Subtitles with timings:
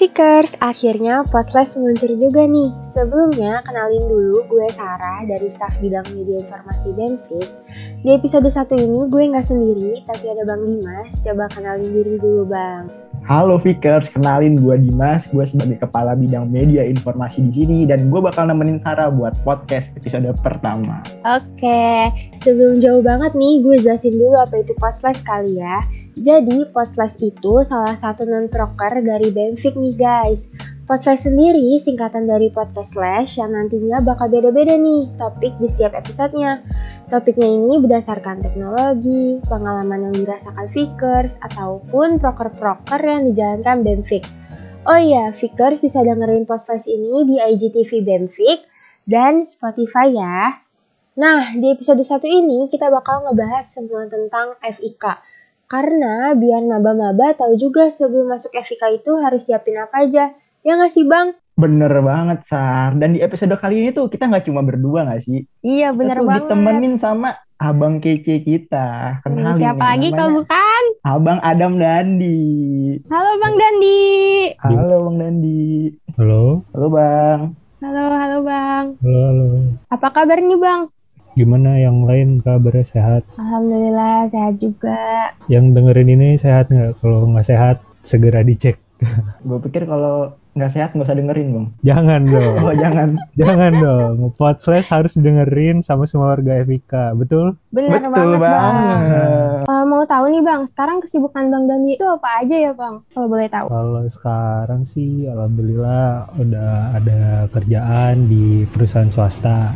[0.00, 2.72] Fikers, akhirnya Podslash meluncur juga nih.
[2.80, 7.44] Sebelumnya, kenalin dulu gue Sarah dari staf bidang media informasi Benfit.
[8.00, 11.20] Di episode satu ini gue nggak sendiri, tapi ada Bang Dimas.
[11.20, 12.88] Coba kenalin diri dulu Bang.
[13.28, 18.24] Halo Fikers, kenalin gue Dimas, gue sebagai kepala bidang media informasi di sini dan gue
[18.24, 21.04] bakal nemenin Sarah buat podcast episode pertama.
[21.28, 25.99] Oke, sebelum jauh banget nih, gue jelasin dulu apa itu Podslash kali ya.
[26.20, 30.52] Jadi, Podslash itu salah satu non-proker dari Benfik nih guys.
[30.84, 36.60] Podslash sendiri singkatan dari podcast slash yang nantinya bakal beda-beda nih topik di setiap episodenya.
[37.08, 44.28] Topiknya ini berdasarkan teknologi, pengalaman yang dirasakan Fikers, ataupun proker-proker yang dijalankan Benfik.
[44.84, 48.68] Oh iya, Fikers bisa dengerin Podslash ini di IGTV Benfik
[49.08, 50.68] dan Spotify ya.
[51.16, 55.29] Nah, di episode satu ini kita bakal ngebahas semua tentang FIK.
[55.70, 60.34] Karena biar maba-maba tahu juga sebelum masuk FIK itu harus siapin apa aja.
[60.66, 61.38] Ya nggak sih Bang?
[61.54, 62.98] Bener banget Sar.
[62.98, 65.46] Dan di episode kali ini tuh kita nggak cuma berdua nggak sih?
[65.62, 66.42] Iya bener Kita tuh banget.
[66.50, 69.22] ditemenin sama abang kece kita.
[69.22, 70.82] Kenalin Siapa nih, lagi kalau bukan?
[71.06, 72.42] Abang Adam Dandi.
[73.06, 74.02] Halo Bang Dandi.
[74.58, 75.62] Halo Bang Dandi.
[76.18, 77.40] Halo, Halo Bang.
[77.78, 78.84] Halo, halo Bang.
[78.98, 79.46] halo, halo.
[79.86, 80.90] Apa kabar nih Bang?
[81.40, 83.24] Gimana yang lain kabarnya sehat?
[83.40, 85.32] Alhamdulillah sehat juga.
[85.48, 87.00] Yang dengerin ini sehat nggak?
[87.00, 88.76] Kalau nggak sehat, segera dicek.
[89.48, 91.66] Gue pikir kalau nggak sehat nggak usah dengerin Bang.
[91.80, 93.08] Jangan dong, Oh jangan.
[93.40, 94.14] jangan dong.
[94.36, 97.56] Podcast harus dengerin sama semua warga FIK, betul?
[97.72, 98.74] Bener Betul banget Bang.
[98.76, 99.64] banget.
[99.64, 102.92] Eh, mau tahu nih Bang, sekarang kesibukan Bang Dandi itu apa aja ya Bang?
[103.16, 103.64] Kalau boleh tahu.
[103.64, 109.72] Kalau sekarang sih, alhamdulillah udah ada kerjaan di perusahaan swasta.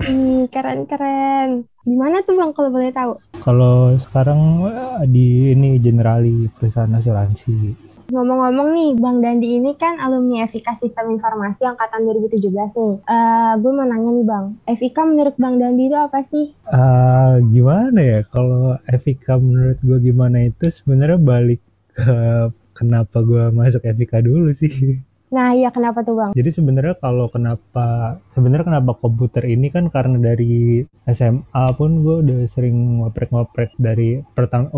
[0.00, 1.68] Ih, keren-keren.
[1.84, 3.20] Gimana tuh Bang kalau boleh tahu?
[3.44, 7.90] Kalau sekarang eh, di ini generali perusahaan asuransi.
[8.12, 12.94] Ngomong-ngomong nih, Bang Dandi ini kan alumni FIK Sistem Informasi Angkatan 2017 nih.
[13.04, 16.52] Eh, gue mau nanya nih Bang, FIK menurut Bang Dandi itu apa sih?
[16.68, 21.60] Ah, gimana ya kalau FIK menurut gue gimana itu sebenarnya balik
[21.92, 24.72] ke kenapa gue masuk FIK dulu sih.
[25.32, 26.30] Nah iya kenapa tuh Bang?
[26.36, 32.40] Jadi sebenarnya kalau kenapa sebenarnya kenapa komputer ini kan karena dari SMA pun gue udah
[32.44, 34.68] sering ngoprek-ngoprek dari pertama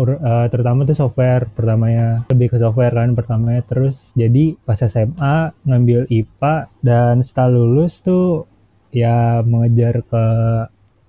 [0.47, 6.55] terutama tuh software pertamanya lebih ke software kan pertamanya terus jadi pas SMA ngambil IPA
[6.79, 8.47] dan setelah lulus tuh
[8.95, 10.25] ya mengejar ke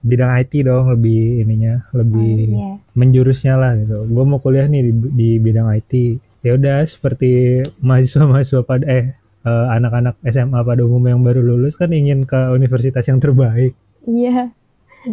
[0.03, 2.73] bidang IT dong lebih ininya lebih Iya.
[2.95, 4.07] menjurusnya lah gitu.
[4.07, 5.93] Gue mau kuliah nih di, di bidang IT.
[6.43, 9.15] Ya udah seperti mahasiswa-mahasiswa pada eh
[9.47, 13.73] eh, anak-anak SMA pada umumnya yang baru lulus kan ingin ke universitas yang terbaik.
[14.05, 14.51] Iya.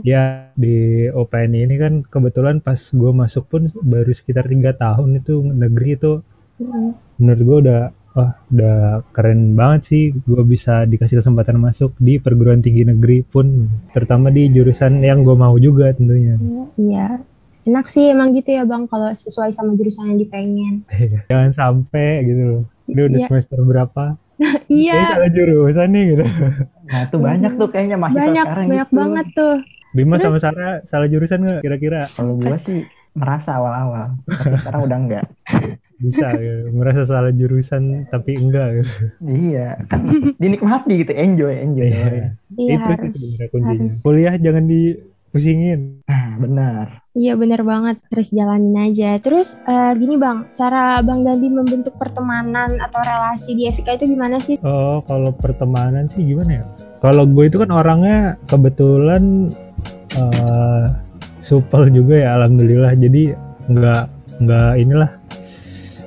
[0.02, 5.38] Ya di OPN ini kan kebetulan pas gue masuk pun baru sekitar tiga tahun itu
[5.54, 6.14] negeri itu
[6.54, 6.94] Mm.
[7.18, 7.82] menurut gue udah
[8.14, 13.66] wah udah keren banget sih gue bisa dikasih kesempatan masuk di perguruan tinggi negeri pun
[13.90, 16.38] terutama di jurusan yang gue mau juga tentunya.
[16.78, 17.10] Iya.
[17.66, 20.86] Enak sih emang gitu ya Bang kalau sesuai sama jurusan yang dipengen.
[21.34, 22.64] Jangan sampai gitu loh.
[22.86, 23.28] Ini udah Iya.
[23.28, 24.06] semester berapa?
[24.68, 25.02] Iya.
[25.14, 26.26] salah jurusan nih gitu.
[26.84, 28.98] Nah tuh banyak tuh kayaknya mahasiswa Banyak sekarang banyak gitu.
[28.98, 29.56] banget tuh.
[29.94, 32.02] Bima Terus- sama Sarah salah jurusan nggak kira-kira?
[32.08, 32.80] Kalau gue sih
[33.14, 35.26] merasa awal-awal, tapi sekarang udah enggak.
[35.96, 36.74] Bisa gitu.
[36.74, 38.94] merasa salah jurusan tapi enggak gitu.
[39.24, 40.02] Iya, kan
[40.36, 41.88] dinikmati gitu, enjoy, enjoy.
[41.88, 42.34] Iya.
[42.52, 43.14] Iya Itu harus.
[43.14, 43.86] sih sebenarnya kuncinya.
[43.86, 43.96] harus.
[44.02, 45.80] Kuliah jangan dipusingin.
[46.04, 47.03] Nah, benar.
[47.14, 48.02] Iya bener banget.
[48.10, 49.14] Terus jalanin aja.
[49.22, 54.42] Terus eh, gini Bang, cara Bang Dandi membentuk pertemanan atau relasi di FIK itu gimana
[54.42, 54.58] sih?
[54.66, 56.64] Oh, kalau pertemanan sih gimana ya?
[57.06, 59.54] Kalau gue itu kan orangnya kebetulan
[60.18, 60.86] eh
[61.38, 62.98] supel juga ya, alhamdulillah.
[62.98, 63.30] Jadi
[63.70, 64.04] nggak
[64.42, 65.12] nggak inilah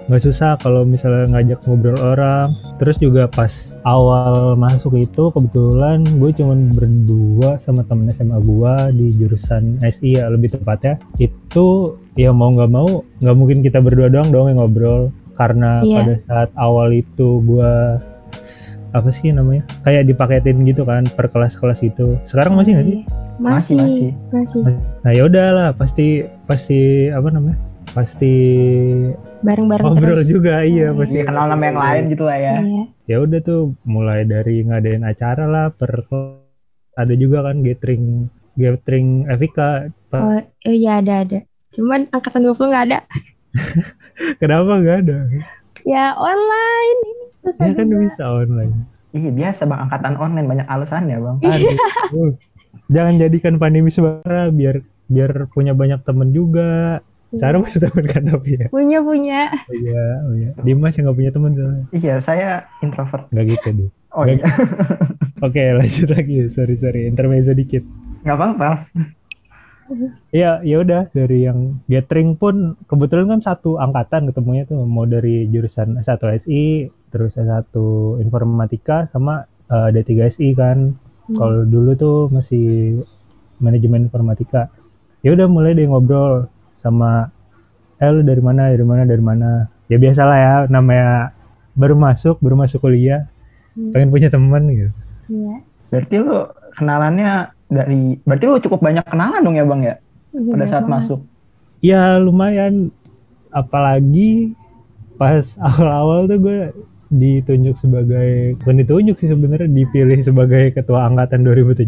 [0.07, 2.55] nggak susah kalau misalnya ngajak ngobrol orang.
[2.79, 9.07] Terus juga pas awal masuk itu kebetulan gue cuman berdua sama temen SMA gue di
[9.19, 11.03] jurusan SI ya lebih tepatnya.
[11.19, 16.01] Itu ya mau nggak mau nggak mungkin kita berdua doang dong yang ngobrol karena Iya.
[16.01, 17.73] pada saat awal itu gue
[18.97, 22.99] apa sih namanya kayak dipaketin gitu kan per kelas-kelas itu sekarang masih nggak sih
[23.37, 23.77] Masih,
[24.33, 24.81] Masih, masih.
[25.05, 27.61] nah ya udahlah pasti pasti apa namanya
[27.93, 28.33] pasti
[29.47, 30.27] Bareng-bareng ngobrol terus.
[30.27, 32.55] juga iya pasti Iya, kenal nama yang lain gitu lah ya.
[32.59, 32.83] Iya.
[33.07, 36.03] ya udah tuh mulai dari ngadain acara lah per
[36.93, 39.23] ada juga kan gathering gathering
[40.09, 41.39] Pa- Oh, oh iya ada ada.
[41.71, 42.99] Cuman angkatan 20 nggak ada.
[44.37, 45.19] kenapa nggak ada
[45.83, 48.01] Ya online ini susah ya kan juga.
[48.03, 48.73] bisa online
[49.11, 51.37] Iya biasa bang angkatan online banyak alasannya bang.
[51.41, 52.33] Aduh.
[52.95, 54.77] jangan jadikan pandemi sebenarnya biar
[55.07, 56.99] biar punya banyak temen juga
[57.37, 58.67] Sarah punya teman kan tapi ya.
[58.73, 59.41] Punya punya.
[59.69, 60.51] Iya, oh iya.
[60.65, 61.53] Dimas yang gak punya teman.
[61.93, 62.49] Iya, saya
[62.81, 63.29] introvert.
[63.31, 63.91] Gak gitu deh.
[64.17, 64.41] Oh iya,
[65.45, 66.49] Oke, lanjut lagi.
[66.49, 67.05] Sorry, sorry.
[67.05, 67.85] Intermezzo dikit.
[68.25, 68.71] nggak apa-apa.
[70.35, 75.47] Iya, ya udah dari yang gathering pun kebetulan kan satu angkatan ketemunya tuh mau dari
[75.47, 77.71] jurusan S1 SI, terus S1
[78.19, 80.97] informatika sama eh, D3 SI kan.
[81.27, 82.99] Kalau dulu tuh masih
[83.59, 84.71] manajemen informatika.
[85.23, 86.47] Ya udah mulai deh ngobrol
[86.77, 87.33] sama
[87.97, 89.51] eh lu dari mana, dari mana, dari mana.
[89.89, 91.33] Ya biasalah ya namanya
[91.73, 93.25] baru masuk, baru masuk kuliah.
[93.75, 94.93] Pengen punya teman gitu.
[95.29, 95.55] Iya.
[95.89, 96.37] Berarti lu
[96.77, 97.31] kenalannya
[97.67, 99.95] dari, berarti lu cukup banyak kenalan dong ya bang ya?
[100.33, 100.95] Iya, Pada saat banget.
[101.09, 101.21] masuk.
[101.81, 102.89] ya lumayan
[103.51, 104.57] apalagi
[105.17, 106.59] pas awal-awal tuh gue
[107.07, 111.87] ditunjuk sebagai bukan ditunjuk sih sebenarnya dipilih sebagai ketua angkatan 2017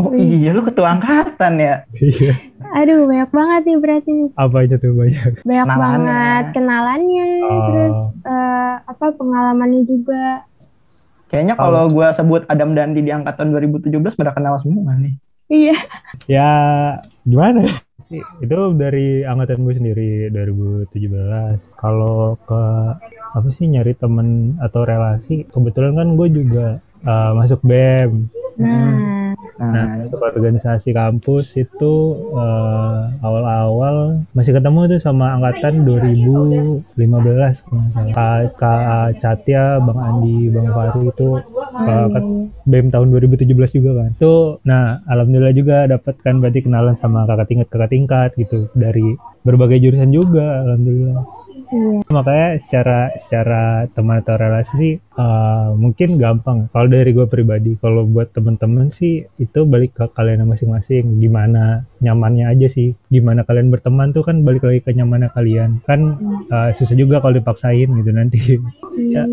[0.00, 1.74] Oh iya, lu ketua angkatan ya?
[1.94, 2.32] iya
[2.70, 5.82] Aduh, banyak banget nih berarti apa aja tuh banyak Banyak Kenalannya.
[5.82, 7.62] banget kenalannya, Oh.
[7.66, 10.40] terus eh, apa pengalamannya juga.
[11.26, 15.14] Kayaknya kalau gua sebut Adam Dandi di angkatan 2017 pada kenal semua nih.
[15.46, 15.74] Iya.
[16.26, 16.50] ya
[17.24, 17.74] gimana ya?
[18.40, 20.90] itu dari angkatan gue sendiri 2017
[21.74, 22.62] kalau ke
[23.30, 26.66] apa sih nyari temen atau relasi kebetulan kan gue juga
[27.04, 28.28] uh, masuk BEM
[28.60, 29.24] Nah,
[29.60, 31.92] Nah, Nah, masuk organisasi kampus itu
[32.32, 38.40] eh, awal-awal masih ketemu tuh sama angkatan 2015 kalau nggak salah.
[38.56, 41.28] Kak, Catya, Bang Andi, Bang Fahri itu
[41.76, 42.32] eh, ket-
[42.64, 44.10] BEM tahun 2017 juga kan.
[44.16, 49.12] Itu nah alhamdulillah juga dapat kan berarti kenalan sama kakak tingkat kakak tingkat gitu dari
[49.44, 51.39] berbagai jurusan juga alhamdulillah.
[51.70, 51.92] Iya.
[52.10, 56.66] Makanya secara secara teman atau relasi sih eh, mungkin gampang.
[56.70, 61.18] Kalau dari gue pribadi, kalau buat temen-temen sih itu balik ke kalian masing-masing.
[61.22, 62.92] Gimana nyamannya aja sih.
[63.08, 65.80] Gimana kalian berteman tuh kan balik lagi ke nyamannya kalian.
[65.86, 66.18] Kan
[66.50, 68.58] eh, susah juga kalau dipaksain gitu nanti.
[69.14, 69.24] ya.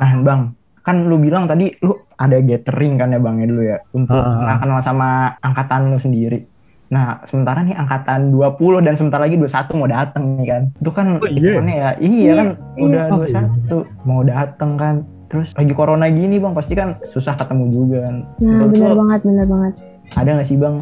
[0.00, 0.40] nah bang,
[0.80, 4.56] kan lu bilang tadi lu ada gathering kan ya bang ya dulu ya untuk Ah,
[4.56, 4.58] ah.
[4.62, 5.08] kenal sama
[5.42, 6.61] angkatan lu sendiri.
[6.92, 10.62] Nah, sementara nih angkatan 20 dan sebentar lagi 21 mau dateng nih kan.
[10.76, 11.56] Itu kan Oh, iya?
[11.64, 11.90] ya.
[11.96, 13.40] Iya kan udah Oh, iya.
[13.48, 14.94] 21 mau dateng kan.
[15.32, 18.16] Terus lagi corona gini bang pasti kan susah ketemu juga kan.
[18.36, 19.74] Nah, benar lu banget, benar banget.
[20.12, 20.76] ada nggak sih bang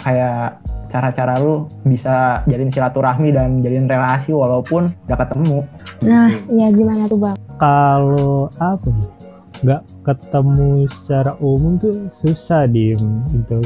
[0.00, 0.56] kayak
[0.88, 5.58] cara-cara lu bisa jalin silaturahmi dan jalin relasi walaupun udah ketemu.
[6.08, 7.36] Nah, iya gimana tuh, Bang?
[7.60, 9.06] Kalau apa ya,
[9.60, 12.96] nggak ketemu secara umum tuh susah dim
[13.36, 13.60] itu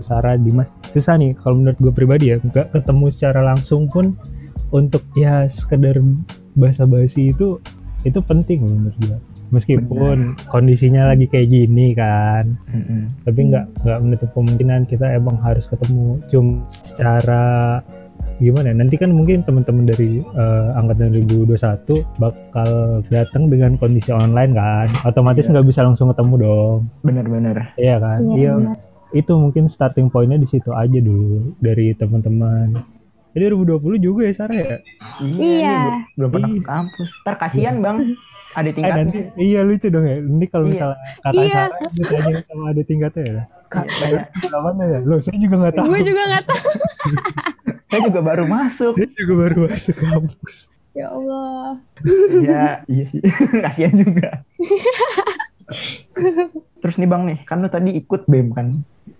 [0.00, 0.78] Sarah Dimas.
[0.94, 4.14] Susah nih kalau menurut gue pribadi ya nggak ketemu secara langsung pun
[4.72, 5.98] untuk ya sekedar
[6.58, 7.56] basa-basi itu
[8.04, 9.18] itu penting menurut gue
[9.48, 12.56] meskipun kondisinya lagi kayak gini kan.
[12.68, 13.08] Mm-mm.
[13.24, 16.20] tapi nggak nggak menutup kemungkinan kita emang harus ketemu.
[16.28, 17.44] Cuma secara
[18.38, 21.58] gimana ya, nanti kan mungkin teman-teman dari eh, angkatan 2021
[22.16, 22.70] bakal
[23.06, 27.74] datang dengan kondisi online kan otomatis nggak bisa langsung ketemu dong Bener-bener.
[27.74, 28.78] iya kan iya benar.
[29.12, 32.78] itu mungkin starting pointnya di situ aja dulu dari teman-teman
[33.30, 34.76] jadi 2020 juga ya Sarah ya
[35.20, 35.74] Iya.
[35.84, 36.56] nih, belum pernah Iya.
[36.56, 37.10] ke kampus.
[37.20, 37.96] Ntar kasihan bang,
[38.58, 39.00] ada eh tingkatnya.
[39.00, 40.68] nanti iya lucu dong ya nanti kalau Iya.
[40.68, 41.54] misalnya kakak Iya.
[41.54, 43.42] Sarah ditanya sama ada tingkatnya ya
[44.58, 46.60] mana ya loh saya juga nggak tahu Gue juga nggak tahu.
[47.88, 48.92] Saya juga baru masuk.
[48.94, 50.56] saya juga baru masuk kampus
[50.92, 51.72] Ya Allah.
[52.34, 53.20] Iya, iya sih.
[53.62, 54.42] kasihan juga.
[56.78, 58.66] Terus nih bang nih, kan lu tadi ikut BEM kan.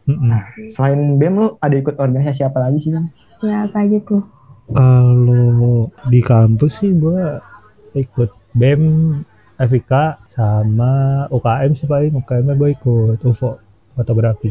[0.05, 3.07] Nah, selain BEM lu ada ikut organisasi apa lagi sih bang?
[3.41, 4.21] Ya apa aja tuh?
[4.69, 7.41] Kalau di kampus sih gue
[7.95, 8.29] ikut
[8.59, 8.83] BEM,
[9.57, 9.93] FIK,
[10.29, 10.91] sama
[11.31, 13.59] UKM sih paling UKM gue ikut UFO
[13.95, 14.51] fotografi.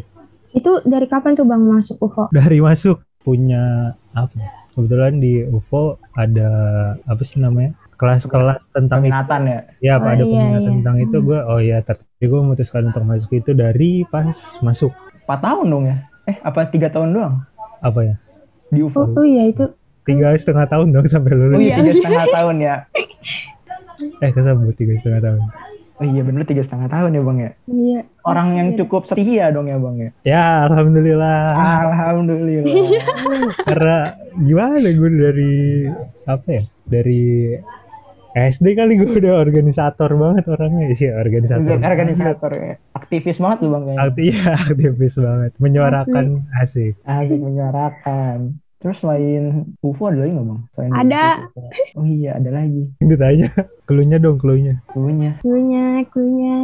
[0.52, 2.32] Itu dari kapan tuh Bang masuk UFO?
[2.32, 4.32] Dari masuk punya apa?
[4.34, 4.50] ya?
[4.72, 6.50] Kebetulan di UFO ada
[7.04, 7.76] apa sih namanya?
[7.98, 9.10] Kelas-kelas tentang itu.
[9.10, 9.60] Peminatan ya.
[9.82, 10.70] Ya, Oh, ada iya, peminat iya.
[10.70, 11.40] tentang itu gue.
[11.44, 14.94] Oh ya, tapi gue memutuskan untuk masuk itu dari pas masuk
[15.26, 15.98] 4 tahun dong ya?
[16.24, 17.36] Eh, apa tiga tahun doang?
[17.78, 18.16] apa ya?
[18.70, 19.04] Di UFO?
[19.04, 19.66] Oh, oh iya itu.
[20.04, 21.60] Tiga setengah tahun dong sampai Oh lulus.
[21.60, 22.76] iya, tiga setengah tahun ya.
[23.98, 25.42] Eh, kesebut tiga setengah tahun.
[25.98, 27.52] Oh iya bener tiga setengah tahun ya bang ya.
[27.66, 28.00] Iya.
[28.22, 30.10] Orang yang cukup setia dong ya bang ya.
[30.22, 31.42] Ya, alhamdulillah.
[31.58, 32.70] Alhamdulillah.
[33.66, 33.98] karena
[34.38, 35.56] gimana gue dari
[36.30, 37.58] apa ya dari
[38.38, 42.74] SD kali gue udah organisator banget orangnya sih organisator Organisator ya.
[42.94, 43.96] Aktivis banget tuh bang ya.
[43.98, 48.62] Akti iya, aktivis banget menyuarakan asik Asik menyuarakan.
[48.78, 49.44] Terus selain
[49.82, 50.60] UFO ada lagi nggak bang?
[50.72, 51.24] Selain Ada.
[51.50, 51.62] UFO.
[51.98, 52.84] Oh iya ada lagi.
[53.00, 53.48] ditanya
[53.84, 55.42] keluhnya dong keluhnya Punya.
[55.42, 56.58] Klunya, klunya.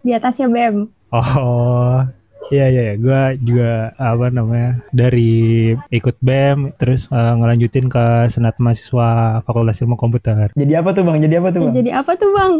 [0.00, 0.86] Di atasnya BEM.
[1.10, 2.04] oh
[2.48, 2.94] Iya iya, iya.
[2.96, 9.08] gue juga apa namanya dari ikut BEM terus eh, ngelanjutin ke senat mahasiswa
[9.42, 10.54] Fakultas Ilmu Komputer.
[10.54, 11.18] Jadi apa tuh bang?
[11.20, 11.74] Jadi apa tuh Ya, bang?
[11.74, 12.52] jadi apa tuh bang?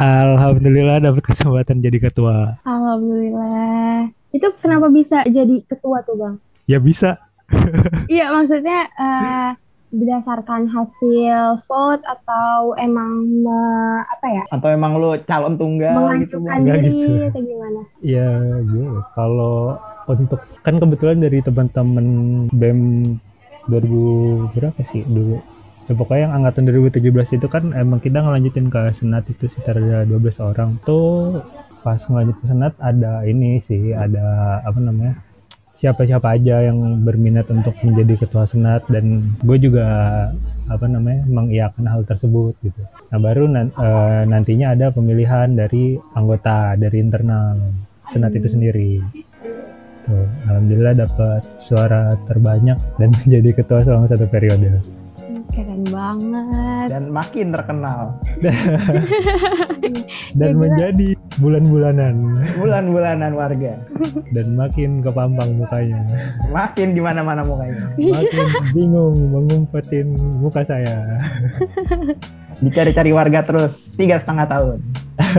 [0.00, 2.58] Alhamdulillah dapat kesempatan jadi ketua.
[2.64, 4.10] Alhamdulillah.
[4.32, 6.34] Itu kenapa bisa jadi ketua tuh bang?
[6.64, 7.20] Ya bisa.
[8.06, 9.50] Iya maksudnya eh,
[9.94, 13.10] berdasarkan hasil vote atau emang
[13.46, 16.36] me- apa ya Atau emang lu calon tunggal gitu?
[16.42, 17.28] Enggak diri gitu.
[17.30, 17.80] atau gimana?
[18.02, 18.28] Ya
[18.60, 19.78] gue kalau
[20.10, 22.06] untuk kan kebetulan dari teman-teman
[22.50, 22.80] BEM
[23.64, 25.40] 2000 berapa sih dulu
[25.84, 30.04] ya pokoknya yang angkatan 2017 itu kan emang kita ngelanjutin ke senat itu sekitar ada
[30.04, 31.40] 12 orang tuh
[31.80, 35.16] pas ngelanjut ke senat ada ini sih ada apa namanya
[35.74, 39.86] siapa-siapa aja yang berminat untuk menjadi ketua senat dan gue juga
[40.70, 42.82] apa namanya mengiyakan hal tersebut gitu.
[43.10, 47.58] Nah baru nan- eh, nantinya ada pemilihan dari anggota dari internal
[48.06, 49.02] senat itu sendiri.
[50.04, 54.78] Tuh, alhamdulillah dapat suara terbanyak dan menjadi ketua selama satu periode.
[55.54, 56.86] Keren banget.
[56.90, 58.18] Dan makin terkenal.
[60.34, 61.08] Dan Ya, menjadi
[61.38, 62.14] bulan-bulanan
[62.58, 63.78] Bulan-bulanan warga.
[64.34, 66.02] dan makin kepampang mukanya.
[66.50, 67.94] Makin di mana-mana mukanya.
[67.94, 71.22] Makin bingung mengumpetin muka saya.
[72.58, 74.78] Dicari-cari warga terus tiga setengah tahun.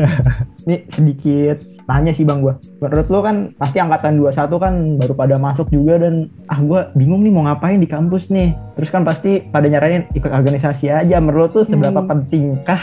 [0.68, 2.58] Nih sedikit tanya sih bang gua.
[2.82, 7.22] Menurut lu kan pasti angkatan 21 kan baru pada masuk juga dan ah gua bingung
[7.22, 8.54] nih mau ngapain di kampus nih.
[8.74, 11.18] Terus kan pasti pada nyaranin ikut organisasi aja.
[11.22, 12.10] Menurut lu seberapa Hmm.
[12.10, 12.82] pentingkah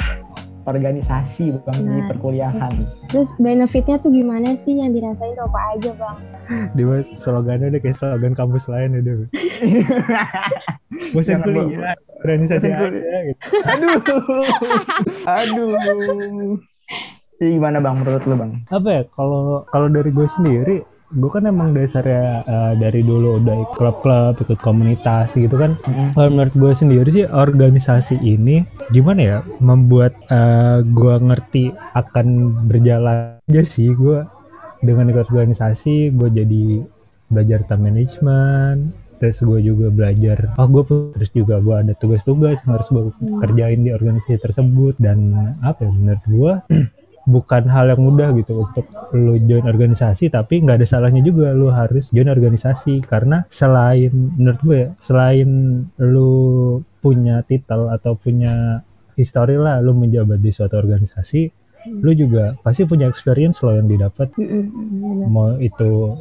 [0.62, 2.06] organisasi bang di Nah.
[2.06, 2.72] perkuliahan?
[3.10, 6.16] Terus benefitnya tuh gimana sih yang dirasain tuh apa aja bang?
[6.78, 9.26] Dia slogannya udah kayak slogan kampus lain udah.
[11.12, 13.40] Bosan kuliah, organisasi aja gitu.
[13.66, 13.98] Aduh,
[15.34, 16.62] aduh.
[17.38, 18.52] Jadi gimana bang menurut lu bang?
[18.68, 20.76] Apa ya kalau kalau dari gue sendiri
[21.12, 25.76] gue kan emang dasarnya eh, dari dulu udah ikut klub-klub, ikut komunitas gitu kan.
[26.16, 28.64] Kalau menurut gue sendiri sih organisasi ini
[28.96, 32.26] gimana ya membuat eh, gue ngerti akan
[32.64, 34.24] berjalan aja sih gue
[34.82, 36.64] dengan ikut organisasi gue jadi
[37.30, 40.82] belajar time management terus gue juga belajar oh gue
[41.14, 43.04] terus juga gue ada tugas-tugas yang harus gue
[43.38, 45.30] kerjain di organisasi tersebut dan
[45.62, 46.52] apa ya menurut gue
[47.22, 51.70] bukan hal yang mudah gitu untuk lu join organisasi tapi nggak ada salahnya juga lu
[51.70, 53.02] harus join organisasi.
[53.04, 55.48] Karena selain menurut gue ya selain
[56.02, 56.32] lu
[57.02, 58.82] punya titel atau punya
[59.18, 64.30] history lah lu menjabat di suatu organisasi lu juga pasti punya experience lo yang didapat.
[65.26, 66.14] Mau itu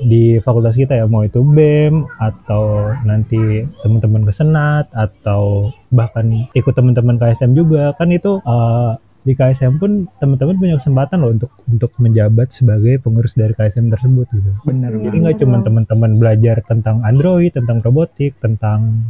[0.00, 6.72] di fakultas kita ya mau itu BEM atau nanti teman-teman ke senat atau bahkan ikut
[6.72, 7.92] teman-teman KSM juga.
[7.98, 13.36] Kan itu eh, di KSM pun teman-teman punya kesempatan loh untuk untuk menjabat sebagai pengurus
[13.36, 14.50] dari KSM tersebut gitu.
[14.64, 19.04] Bener Jadi nggak cuma teman-teman belajar tentang Android, tentang robotik, tentang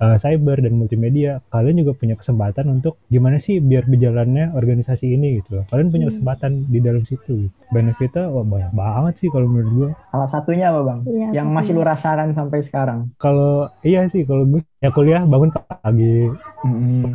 [0.00, 5.44] uh, cyber dan multimedia, kalian juga punya kesempatan untuk gimana sih biar berjalannya organisasi ini
[5.44, 5.64] gitu loh.
[5.68, 7.52] Kalian punya kesempatan di dalam situ.
[7.70, 9.88] Benefitnya wah, banyak banget sih kalau menurut gue.
[10.10, 10.98] Salah satunya apa bang?
[11.06, 13.12] Iya, yang masih lu rasakan sampai sekarang?
[13.20, 16.26] Kalau iya sih kalau gue ya kuliah bangun pagi,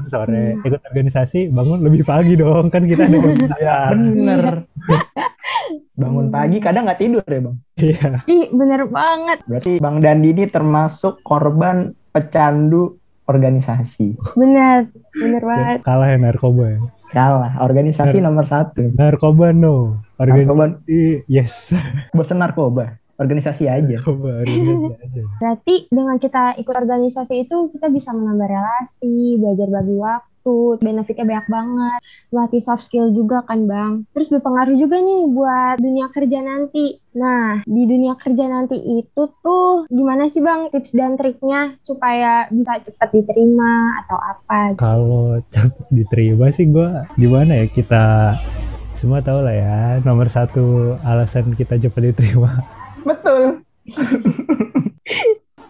[0.09, 3.95] sore ikut organisasi bangun lebih pagi dong kan kita ada kebiasaan.
[3.97, 4.43] Bener.
[5.95, 7.57] Bangun pagi kadang nggak tidur ya bang?
[7.79, 8.09] Iya.
[8.27, 9.39] Ih bener banget.
[9.47, 12.99] Berarti bang Dandi ini termasuk korban pecandu
[13.31, 14.19] organisasi.
[14.35, 14.91] Bener.
[15.15, 15.79] Bener banget.
[15.87, 16.79] Kalah ya narkoba ya.
[17.15, 17.63] Kalah.
[17.63, 18.91] Organisasi nomor satu.
[18.99, 20.03] Narkoba no.
[20.19, 20.65] Organisasi Narkoba,
[21.31, 21.75] yes.
[22.11, 22.99] bosen narkoba.
[23.15, 23.98] Organisasi aja.
[25.39, 31.48] Berarti dengan kita ikut organisasi itu kita bisa menambah relasi, belajar bagi waktu, benefitnya banyak
[31.48, 32.00] banget,
[32.31, 34.03] melatih soft skill juga kan bang.
[34.12, 37.00] Terus berpengaruh juga nih buat dunia kerja nanti.
[37.15, 42.84] Nah di dunia kerja nanti itu tuh gimana sih bang tips dan triknya supaya bisa
[42.84, 44.60] cepat diterima atau apa?
[44.75, 48.36] Kalau cepet diterima sih gue gimana ya kita
[48.95, 52.75] semua tahu lah ya nomor satu alasan kita cepat diterima
[53.05, 53.43] Betul.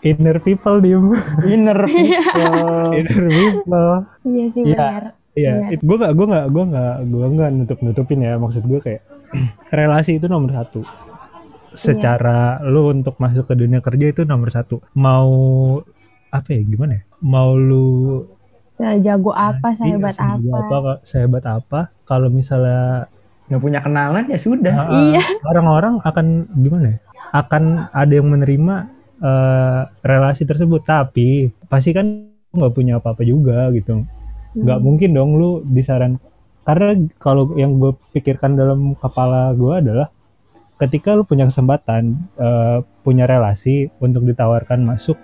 [0.02, 1.12] inner people diem
[1.44, 2.94] Inner people.
[2.94, 3.90] inner people
[4.24, 4.74] Iya sih Iya.
[4.74, 5.04] benar.
[5.36, 5.84] Iya, Benar.
[5.84, 8.40] gue gak, gue gak, gue gak, gue gak nutup nutupin ya.
[8.40, 9.02] Maksud gue kayak
[9.76, 10.80] relasi itu nomor satu.
[11.70, 14.80] Secara lu untuk masuk ke dunia kerja itu nomor satu.
[14.96, 15.28] Mau
[16.32, 16.64] apa ya?
[16.64, 17.04] Gimana ya?
[17.20, 20.72] Mau lu Sejago apa, sehebat iya, sejago apa?
[20.72, 21.80] apa, sehebat apa?
[22.08, 23.12] Kalau misalnya
[23.46, 24.88] Nggak punya kenalan ya sudah.
[24.88, 25.20] uh, Iya.
[25.46, 26.26] orang-orang akan
[26.56, 26.98] gimana ya?
[27.36, 28.76] Akan ada yang menerima
[29.20, 34.08] eh, relasi tersebut, tapi pasti kan nggak punya apa-apa juga gitu.
[34.56, 36.16] nggak mungkin dong lu disaran
[36.64, 40.08] karena kalau yang gue pikirkan dalam kepala gue adalah
[40.80, 45.20] ketika lu punya kesempatan eh, punya relasi untuk ditawarkan masuk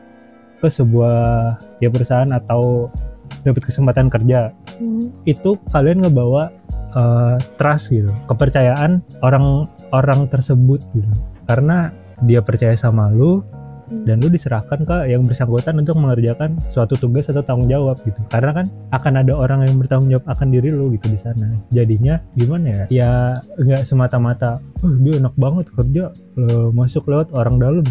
[0.59, 2.91] ke sebuah ya perusahaan atau
[3.47, 4.51] dapat kesempatan kerja
[4.81, 5.13] Hmm.
[5.23, 6.49] itu kalian ngebawa
[6.91, 11.07] eh, trust gitu kepercayaan orang orang tersebut gitu
[11.51, 11.91] karena
[12.23, 13.43] dia percaya sama lu
[14.07, 18.15] dan lu diserahkan ke yang bersangkutan untuk mengerjakan suatu tugas atau tanggung jawab gitu.
[18.31, 18.65] Karena kan
[18.95, 21.51] akan ada orang yang bertanggung jawab akan diri lu gitu di sana.
[21.75, 22.83] Jadinya gimana ya?
[22.87, 23.11] Ya
[23.59, 27.85] nggak semata-mata oh dia enak banget kerja eh, masuk lewat orang dalam.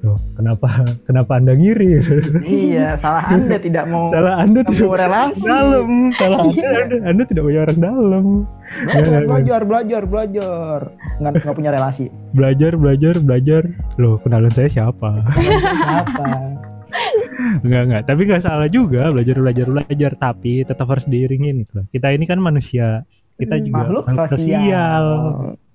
[0.00, 0.68] Loh kenapa
[1.08, 2.00] kenapa anda ngiri
[2.44, 5.42] iya salah anda tidak mau salah anda tidak orang relasi.
[5.42, 5.88] dalam.
[6.12, 8.24] Salah anda, anda anda tidak punya orang dalam.
[8.84, 10.78] Belajar belajar belajar belajar.
[11.16, 12.04] Nggak nggak punya relasi.
[12.32, 13.62] Belajar belajar belajar.
[13.96, 15.24] Loh kenalan saya siapa?
[15.24, 16.26] Apa
[17.64, 21.84] Enggak enggak, tapi nggak salah juga belajar belajar belajar, tapi tetap harus diiringin itu.
[21.90, 23.04] Kita ini kan manusia,
[23.36, 23.64] kita Hmm.
[23.64, 25.04] juga makhluk makhluk sosial,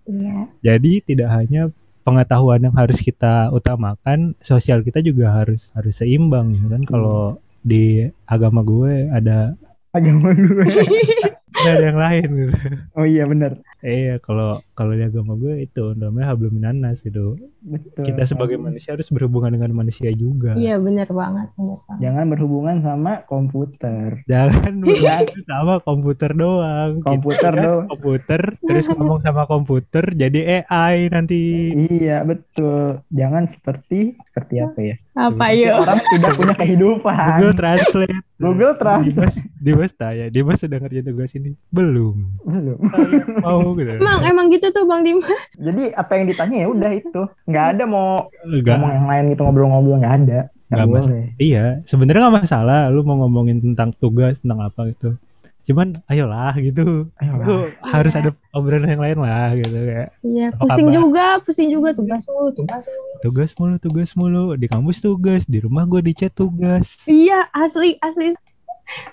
[0.01, 0.33] Iya.
[0.65, 1.69] Jadi tidak hanya
[2.01, 6.81] pengetahuan yang harus kita utamakan, sosial kita juga harus harus seimbang gitu kan.
[6.85, 9.53] Kalau di agama gue ada
[9.91, 10.65] agama gue
[11.67, 12.55] ada yang lain gitu.
[12.95, 17.33] oh iya benar Iya, kalau kalau di agama gue itu namanya hablum minanas gitu.
[17.65, 20.53] betul Kita sebagai manusia harus berhubungan dengan manusia juga.
[20.53, 21.97] Iya benar banget, benar banget.
[21.97, 26.91] jangan berhubungan sama komputer Jangan berhubungan sama komputer doang.
[27.01, 33.43] Kita komputer kan doang komputer terus ngomong sama komputer jadi AI nanti iya betul jangan
[33.45, 35.75] seperti seperti apa ya Apa yuk?
[35.83, 41.31] orang tidak punya kehidupan Google Translate Google Translate Dimas Dimas tanya Dimas sudah ngerjain tugas
[41.35, 42.15] ini belum.
[42.41, 42.79] Belum.
[43.45, 45.41] Mau gitu Emang emang gitu tuh Bang Dimas.
[45.65, 47.21] jadi apa yang ditanya ya udah itu.
[47.45, 50.39] Nggak ada mau enggak ngomong yang lain gitu ngobrol-ngobrol nggak ada.
[50.67, 52.81] Nggak Nggak mas- boleh iya sebenarnya nggak masalah.
[52.87, 55.15] Lu mau ngomongin tentang tugas tentang apa gitu.
[55.61, 57.05] Cuman ayolah gitu.
[57.15, 57.45] Ayolah.
[57.45, 60.97] Lu harus ada obrolan yang lain lah gitu kayak Iya, Apa pusing kabar?
[60.97, 61.89] juga, pusing juga.
[61.93, 63.13] Tugas mulu, tugas mulu.
[63.21, 64.45] tugas mulu tugas mulu.
[64.55, 67.05] Di kampus tugas di rumah gue di chat tugas.
[67.05, 68.33] Iya, asli, asli.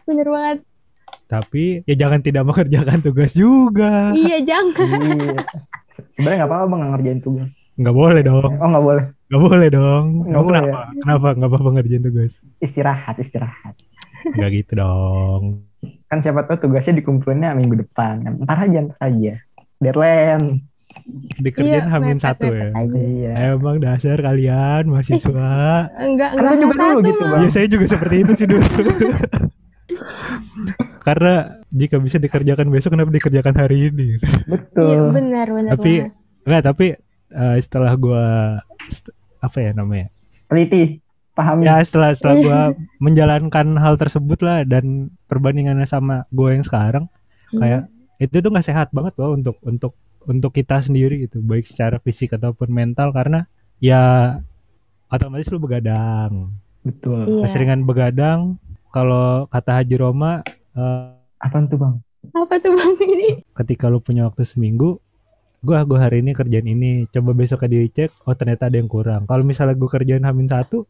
[0.04, 0.58] Bener banget.
[1.28, 4.10] Tapi ya jangan tidak mengerjakan tugas juga.
[4.10, 4.98] Iya, jangan.
[4.98, 5.42] Iya.
[6.14, 7.50] sebenarnya nggak apa-apa bang nggak ngerjain tugas.
[7.76, 8.50] Nggak boleh dong.
[8.54, 9.04] Oh nggak boleh.
[9.28, 10.04] Nggak boleh dong.
[10.24, 10.80] Nggak boleh kenapa?
[10.96, 12.32] Kenapa nggak apa-apa ngerjain tugas?
[12.58, 13.74] Istirahat istirahat.
[14.24, 15.42] Nggak gitu dong.
[16.08, 18.14] Kan siapa tahu tugasnya dikumpulinnya minggu depan.
[18.20, 19.34] Kan ntar aja ntar aja.
[19.78, 20.64] Deadline.
[21.38, 22.72] Dikerjain Iya, hamin satu ya?
[22.88, 23.32] iya.
[23.52, 25.52] Emang dasar kalian mahasiswa.
[25.94, 27.22] Enggak, Kan enggak lu juga satu, dulu gitu.
[27.22, 27.38] Bang.
[27.38, 28.64] ya saya juga seperti itu sih dulu
[31.08, 31.34] karena
[31.70, 35.70] jika bisa dikerjakan besok kenapa dikerjakan hari ini Iya, betul benar, benar.
[35.72, 36.12] tapi banget.
[36.44, 36.86] enggak tapi
[37.30, 38.24] eh, setelah gua
[38.86, 40.12] st- apa ya namanya
[40.44, 41.00] teliti
[41.32, 42.60] pahami ya setelah setelah gua
[43.04, 44.84] menjalankan hal tersebut lah dan
[45.24, 47.04] perbandingannya sama gua yang sekarang
[47.50, 49.92] kayak itu tuh nggak sehat banget loh untuk untuk
[50.22, 54.36] untuk kita sendiri gitu baik secara fisik ataupun mental karena ya
[55.08, 57.44] otomatis lu begadang betul Iya.
[57.44, 60.40] keseringan begadang kalau kata Haji Roma
[60.74, 61.94] eh, apa tuh bang
[62.34, 63.40] Apa tuh Bang ini?
[63.54, 64.98] ketika lu punya waktu seminggu
[65.58, 69.42] gua gua hari ini kerjain ini coba besoknya dicek oh ternyata ada yang kurang kalau
[69.42, 70.84] misalnya gua kerjain hamin satu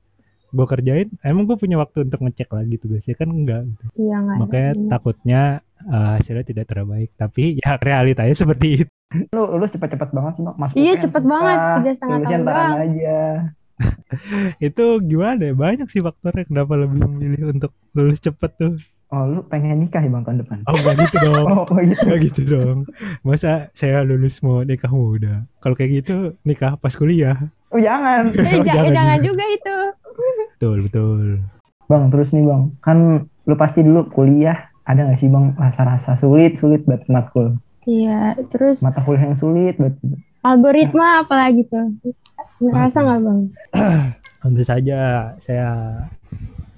[0.51, 3.85] gua kerjain emang gua punya waktu untuk ngecek lagi tuh guys ya kan enggak gitu.
[4.01, 4.35] Iya, enggak.
[4.35, 4.41] ada.
[4.41, 5.41] makanya takutnya
[5.85, 8.93] eh, hasilnya tidak terbaik tapi ya realitanya seperti itu
[9.33, 11.59] lu lulus cepet-cepet banget sih bang masuk Iya, cepet banget.
[11.81, 12.45] Tiga setengah tahun
[12.77, 13.21] aja
[14.69, 18.75] itu gimana ya banyak sih faktornya kenapa lebih memilih untuk lulus cepet tuh
[19.09, 20.59] oh lu pengen nikah ya bang tahun depan?
[20.65, 21.47] Oh enggak gitu dong.
[21.51, 22.03] Oh, oh gitu.
[22.05, 22.77] Enggak gitu dong.
[23.21, 25.49] Masa saya lulus mau nikah muda?
[25.59, 27.37] Kalau kayak gitu nikah pas kuliah.
[27.69, 28.33] Oh jangan.
[28.39, 28.93] Eh, ja- Jangan.
[28.93, 29.77] jangan juga itu.
[30.55, 31.25] betul betul.
[31.87, 32.63] Bang terus nih bang.
[32.79, 32.99] Kan
[33.45, 38.81] lu pasti dulu kuliah ada gak sih bang rasa-rasa sulit sulit buat matkul Iya, terus
[38.81, 39.97] mata kuliah yang sulit buat
[40.43, 41.97] algoritma apalagi tuh.
[42.59, 43.41] Ngerasa nggak Bang?
[44.45, 44.99] Tentu saja
[45.37, 45.97] saya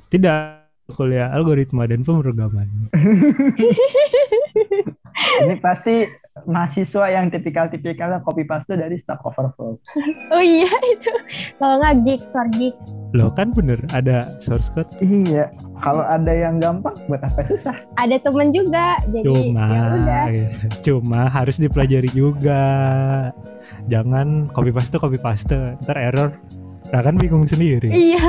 [0.06, 0.59] tidak
[0.92, 2.68] kuliah algoritma dan pemrograman.
[5.44, 6.08] ini pasti
[6.48, 9.76] mahasiswa yang tipikal-tipikal copy paste dari Stack Overflow
[10.34, 11.12] Oh iya itu.
[11.58, 13.10] Kalau nggak gigs, for gigs.
[13.12, 15.50] Loh kan bener ada source code iya
[15.80, 20.24] kalau ada yang gampang buat apa susah Ada temen juga, jadi cuma ya udah.
[20.84, 22.64] cuma harus dipelajari juga.
[23.88, 26.36] Jangan copy paste copy paste ntar error.
[26.90, 27.90] Nah kan bingung sendiri.
[27.90, 28.22] Iya.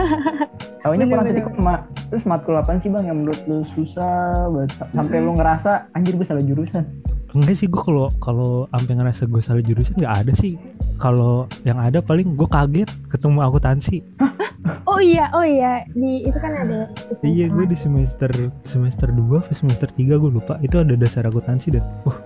[0.82, 1.86] Bener, kurang titik koma.
[2.10, 6.26] Terus matkul apaan sih bang yang menurut lu susah banget sampai lu ngerasa anjir gue
[6.26, 6.84] salah jurusan.
[7.32, 10.58] Enggak sih gue kalau kalau sampai ngerasa gue salah jurusan nggak ada sih.
[10.97, 14.00] Kalau yang ada paling gue kaget ketemu akuntansi.
[14.86, 15.82] Oh iya, oh iya.
[15.89, 17.26] Di itu kan ada sistem.
[17.26, 18.30] Iya gue di semester
[18.62, 22.17] semester 2 atau semester 3 gue lupa itu ada dasar akuntansi dan uh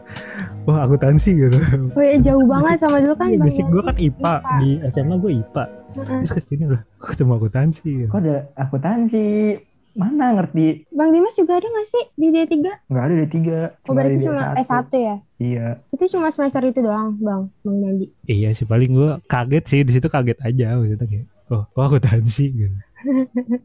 [0.66, 1.58] wah akuntansi gitu
[1.94, 5.32] Oh ya jauh banget sama dulu kan Iya, basic gue kan IPA di SMA gue
[5.40, 5.64] IPA
[5.96, 9.26] terus ke sini lah ketemu akuntansi Kok ada akuntansi?
[9.96, 10.84] Mana ngerti?
[10.92, 12.68] Bang Dimas juga ada gak sih di D3?
[12.92, 13.38] Nggak ada D3.
[13.88, 15.16] Oh berarti cuma S1 ya?
[15.40, 15.66] Iya.
[15.88, 18.12] Itu cuma semester itu doang Bang, Bang Nandi.
[18.28, 22.46] iya sih paling gue kaget sih di situ kaget aja maksudnya kayak oh kok akuntansi
[22.52, 22.76] gitu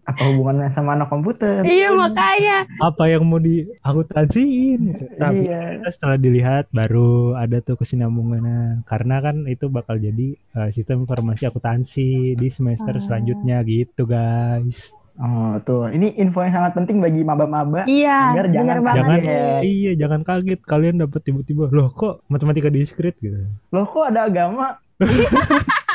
[0.03, 1.63] Apa hubungannya sama anak komputer?
[1.63, 2.65] Iya makanya.
[2.79, 5.05] apa yang mau di akuntansiin gitu.
[5.15, 5.59] tapi Iya.
[5.77, 11.45] ternyata setelah dilihat baru ada tuh kesinambungannya karena kan itu bakal jadi uh, sistem informasi
[11.45, 13.01] akuntansi di semester Ah.
[13.01, 15.85] selanjutnya gitu guys Oh, tuh.
[15.87, 17.85] Ini info yang sangat penting bagi maba-maba.
[17.85, 19.61] Iya, Agar jangan banget jangan kaget.
[19.63, 23.37] iya jangan kaget kalian dapat tiba-tiba loh kok matematika diskrit gitu
[23.69, 24.81] Loh, kok ada agama?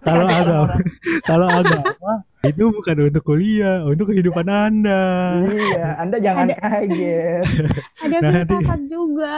[0.00, 0.74] kalau agama
[1.28, 7.44] kalau agama itu bukan untuk kuliah untuk kehidupan anda iya, Anda jangan kaget.
[8.00, 9.36] Ada Nanti- filsafat juga.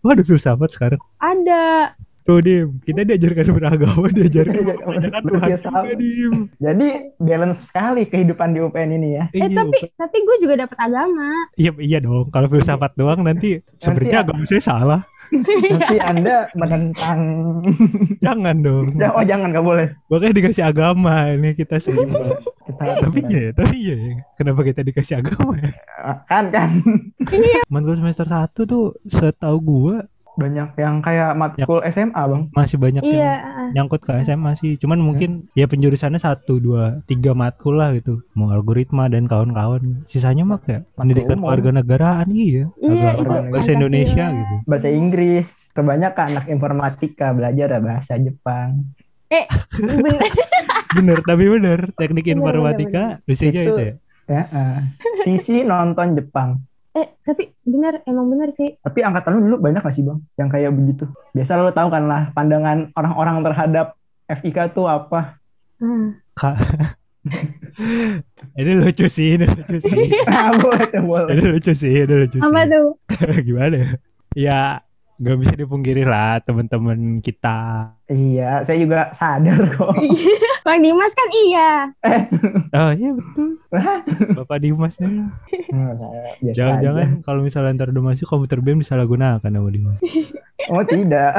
[0.00, 1.96] waduh filsafat sekarang Ada.
[2.24, 5.84] Tuh dim kita diajarkan beragama diajarkan Diajarkan mempertanyakan Tuhan berfilsafat.
[5.84, 6.88] juga dim Jadi
[7.20, 9.24] balance sekali kehidupan di UPN ini ya.
[9.30, 11.28] Eh Iya, tapi tapi gue juga dapat agama.
[11.60, 12.32] Iya iya dong.
[12.32, 14.24] Kalau filsafat doang nanti sepertinya ya.
[14.24, 15.02] agama saya salah.
[15.30, 17.20] Nanti Anda menentang.
[18.24, 18.86] Jangan dong.
[18.96, 19.86] Ya, oh jangan nggak boleh.
[20.08, 22.40] Makanya dikasih agama ini kita seimbang.
[22.64, 23.96] Kita tapi iya, tapi iya.
[24.00, 24.12] ya.
[24.40, 25.72] Kenapa kita dikasih agama ya?
[26.28, 26.68] kan kan
[27.72, 30.04] Matkul semester 1 tuh setahu gua
[30.34, 32.42] banyak yang kayak matkul SMA bang.
[32.50, 33.34] masih banyak Iya.
[33.72, 34.74] yang nyangkut ke SMA sih.
[34.74, 38.18] Cuman mungkin ya penjurusannya satu, dua, tiga matkul lah gitu.
[38.32, 40.02] Mau algoritma dan kawan-kawan.
[40.04, 41.48] Sisanya mah kayak pendidikan umum.
[41.48, 42.66] kewarganegaraan iya.
[42.76, 43.70] Iya, itu bahasa.
[43.72, 44.54] Indonesia gitu.
[44.64, 45.46] Bahasa Inggris.
[45.70, 48.94] Kebanyakan anak informatika belajar bahasa Jepang.
[49.26, 49.46] Eh,
[49.98, 50.22] bener.
[50.94, 51.90] Bener, tapi bener.
[51.92, 53.94] Teknik Bener, informatika isinya Itu- itu ya.
[54.24, 54.78] Ya, eh.
[55.20, 56.62] Sisi nonton Jepang.
[56.94, 58.78] Eh, tapi bener, emang bener sih.
[58.78, 61.04] Tapi angkatan lu dulu banyak gak sih bang yang kayak begitu?
[61.34, 63.86] Biasa lu tahu kan lah pandangan orang-orang terhadap
[64.30, 65.42] FIK tuh apa?
[65.82, 66.16] Hmm.
[66.38, 66.56] Kak.
[68.60, 69.98] ini lucu sih, ini lucu sih.
[70.28, 71.32] Nah, boleh boleh.
[71.34, 72.46] Ini lucu sih, ini lucu sih.
[72.46, 72.88] Apa tuh?
[73.46, 73.90] Gimana ya?
[74.34, 74.60] Ya,
[75.18, 77.90] gak bisa dipungkiri lah teman-teman kita.
[78.04, 79.96] Iya, saya juga sadar kok.
[80.60, 81.68] Bang Dimas kan iya.
[82.76, 83.48] Oh iya betul.
[84.36, 85.08] Bapak Dimas ya.
[85.08, 85.32] Hmm,
[86.52, 90.00] Jangan-jangan kalau misalnya ntar udah masuk komputer BEM disalahgunakan sama Dimas.
[90.68, 91.32] Oh tidak.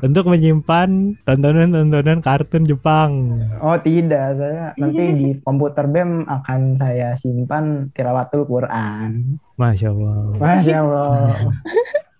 [0.00, 3.36] Untuk menyimpan tontonan-tontonan kartun Jepang.
[3.60, 4.40] Oh tidak.
[4.40, 9.36] Saya nanti di komputer BEM akan saya simpan tilawatul Quran.
[9.60, 10.16] Masya Allah.
[10.40, 11.36] Masya Allah.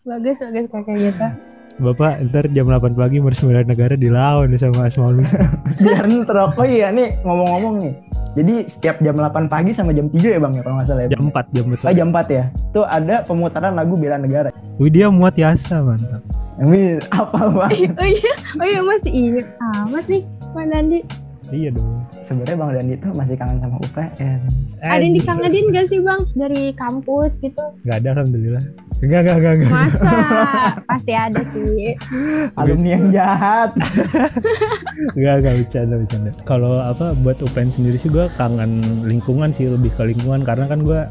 [0.05, 1.29] Bagus, bagus kayak gitu.
[1.77, 5.61] Bapak ntar jam 8 pagi harus bela negara dilawan nih sama Asmaul Husna.
[5.77, 6.57] Biar ntar.
[6.57, 7.95] Oh iya nih ngomong-ngomong nih.
[8.33, 11.09] Jadi setiap jam 8 pagi sama jam 3 ya bang ya kalau nggak salah ya.
[11.13, 12.45] Jam 4, jam 4 Oh, jam 4 ya.
[12.73, 14.49] Tuh ada pemutaran lagu bela negara.
[14.81, 16.25] Wih dia muat yasa mantap.
[16.57, 17.73] Ini apa bang?
[18.01, 20.25] Oh iya, oh iya masih inget amat nih,
[20.57, 21.01] Bang Nandi.
[21.55, 22.03] Iya dong.
[22.19, 24.41] Sebenarnya bang Dandi tuh masih kangen sama UPN.
[24.83, 27.63] Ada yang dikangenin gak sih Bang dari kampus gitu?
[27.87, 28.65] Gak ada alhamdulillah.
[29.05, 29.73] Enggak, enggak, enggak, enggak.
[29.73, 30.13] Masa?
[30.91, 31.95] Pasti ada sih.
[32.57, 33.71] Alumni yang jahat.
[35.17, 36.31] Enggak, enggak bercanda, bercanda.
[36.49, 40.81] Kalau apa buat UPN sendiri sih gue kangen lingkungan sih lebih ke lingkungan karena kan
[40.81, 41.05] gue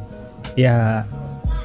[0.58, 1.06] ya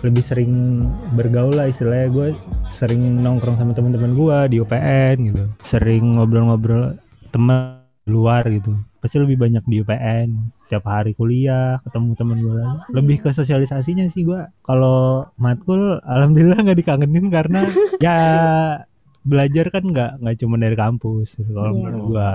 [0.00, 0.84] lebih sering
[1.16, 2.28] bergaul lah istilahnya gue
[2.68, 6.96] sering nongkrong sama teman-teman gue di UPN gitu sering ngobrol-ngobrol
[7.32, 7.79] teman
[8.10, 8.74] luar gitu.
[8.98, 10.28] Pasti lebih banyak di UPN
[10.66, 12.76] tiap hari kuliah ketemu teman gue lagi.
[12.90, 17.62] Lebih ke sosialisasinya sih gue kalau matkul alhamdulillah nggak dikangenin karena
[18.04, 18.18] ya
[19.20, 21.40] belajar kan nggak nggak cuma dari kampus.
[21.40, 21.76] Kalau Iya.
[21.76, 22.28] menurut gua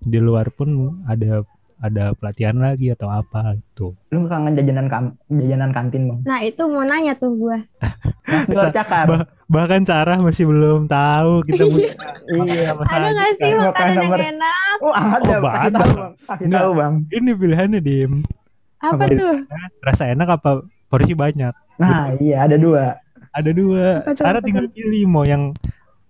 [0.00, 0.68] di luar pun
[1.04, 1.42] ada
[1.78, 6.20] ada pelatihan lagi atau apa gitu Lu kangen jajanan kam jajanan kantin bang?
[6.24, 7.58] Nah itu mau nanya tuh gue.
[8.48, 9.06] Luar cakar.
[9.06, 11.88] Bah- bahkan Sarah masih belum tahu kita punya
[12.28, 12.68] Iya.
[12.68, 13.08] apa Ada saja.
[13.14, 14.76] gak sih Makanan makanan yang enak?
[14.78, 15.32] Oh ada.
[15.32, 15.78] Oh, Kasih ada.
[15.78, 16.12] tahu bang.
[16.18, 16.60] Kasih Enggak.
[16.60, 16.94] tahu bang.
[17.10, 18.12] ini pilihannya dim
[18.78, 19.34] Apa Apa tuh?
[19.80, 20.50] rasa enak apa
[20.86, 22.98] porsi banyak Nah iya ada dua.
[23.28, 25.54] ada dua apa tinggal pilih mau yang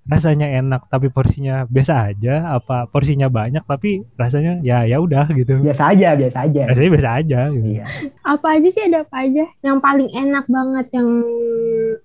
[0.08, 5.60] rasanya enak tapi porsinya biasa aja apa porsinya banyak tapi rasanya ya ya udah gitu
[5.60, 6.62] Biasa aja biasa aja.
[6.64, 7.66] rasanya biasa aja gitu.
[7.68, 7.84] Iya.
[8.24, 9.44] Apa aja sih ada apa aja?
[9.60, 11.08] Yang paling enak banget, yang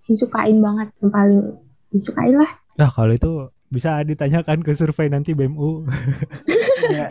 [0.04, 1.42] disukain banget, yang paling
[1.90, 2.52] disukain lah.
[2.76, 3.32] Nah kalau itu
[3.68, 5.88] bisa ditanyakan ke survei nanti BMU.
[6.84, 7.08] Iya.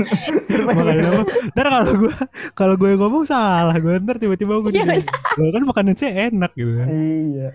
[0.68, 1.22] Makanan apa?
[1.54, 2.12] Ntar kalau gue
[2.52, 6.72] kalau gue ngomong salah, gue ntar tiba-tiba gue Iya, di, kan makanan saya enak gitu.
[6.74, 6.88] kan.
[6.90, 7.48] Iya.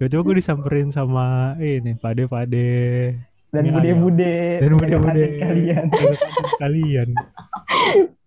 [0.00, 1.26] Tiba-tiba gue disamperin sama
[1.60, 2.72] ini pade pade
[3.52, 4.56] Dan bude-bude.
[4.58, 5.86] dan bude-bude Kalian.
[6.62, 7.08] kalian.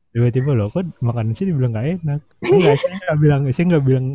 [0.05, 2.21] Tiba-tiba loh kok makanan sih dibilang nggak enak.
[2.43, 4.05] Enggak, saya nggak bilang saya nggak bilang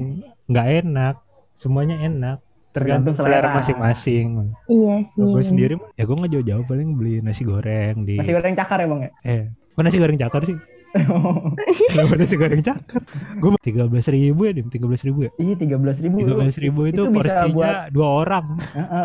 [0.46, 1.16] nggak enak.
[1.52, 2.38] Semuanya enak.
[2.68, 5.24] tergantung selera masing-masing Iya sih.
[5.24, 8.86] gue sendiri ya gue nggak jauh-jauh paling beli nasi goreng di Masih goreng cakar ya
[8.86, 9.10] bang ya?
[9.24, 9.42] eh
[9.72, 10.54] kok nasi goreng cakar sih
[11.90, 13.02] kenapa nasi goreng cakar
[13.34, 16.16] gue tiga belas ribu ya dim tiga belas ribu ya Iya tiga belas ribu.
[16.18, 18.46] tiga belas ribu itu, itu porsinya buat- dua orang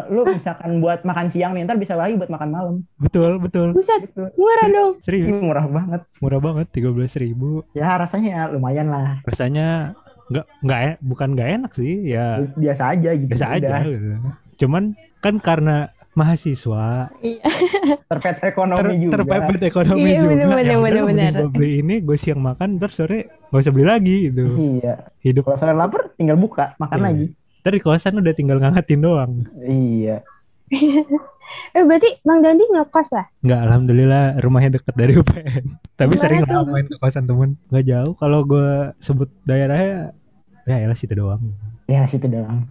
[0.08, 2.76] lu misalkan buat makan siang nih ntar bisa lagi buat makan malam.
[2.96, 4.92] betul betul Buset, murah dong.
[4.94, 6.02] Ini serius murah banget.
[6.20, 9.20] murah banget tiga belas ribu Ya rasanya lumayan lah.
[9.24, 13.28] rasanya nggak nggak e- bukan nggak enak sih ya Biasa aja gitu.
[13.30, 14.08] biasa aja gitu.
[14.56, 14.84] cuman
[15.20, 17.10] kan karena mahasiswa
[18.10, 19.12] Terpet ter, ekonomi juga.
[19.18, 22.96] terpepet ekonomi Iya, juga bener, bener, udah, bener, gua beli ini gue siang makan terus
[22.96, 24.46] sore gak usah beli lagi gitu
[24.80, 24.94] Iya.
[25.20, 27.06] hidup Kalau sore lapar tinggal buka makan Iya.
[27.06, 27.26] lagi.
[27.60, 30.22] dari kosan udah tinggal ngangetin doang Iya.
[31.70, 33.28] Eh berarti Bang Dandi ngekos lah?
[33.44, 35.64] Nggak, alhamdulillah rumahnya deket dari UPN.
[36.00, 37.60] Tapi Gimana sering lah main ke kosan temen.
[37.68, 38.14] Nggak jauh.
[38.16, 40.16] Kalau gue sebut daerahnya,
[40.64, 41.44] ya elah situ doang.
[41.86, 42.64] Ya situ doang.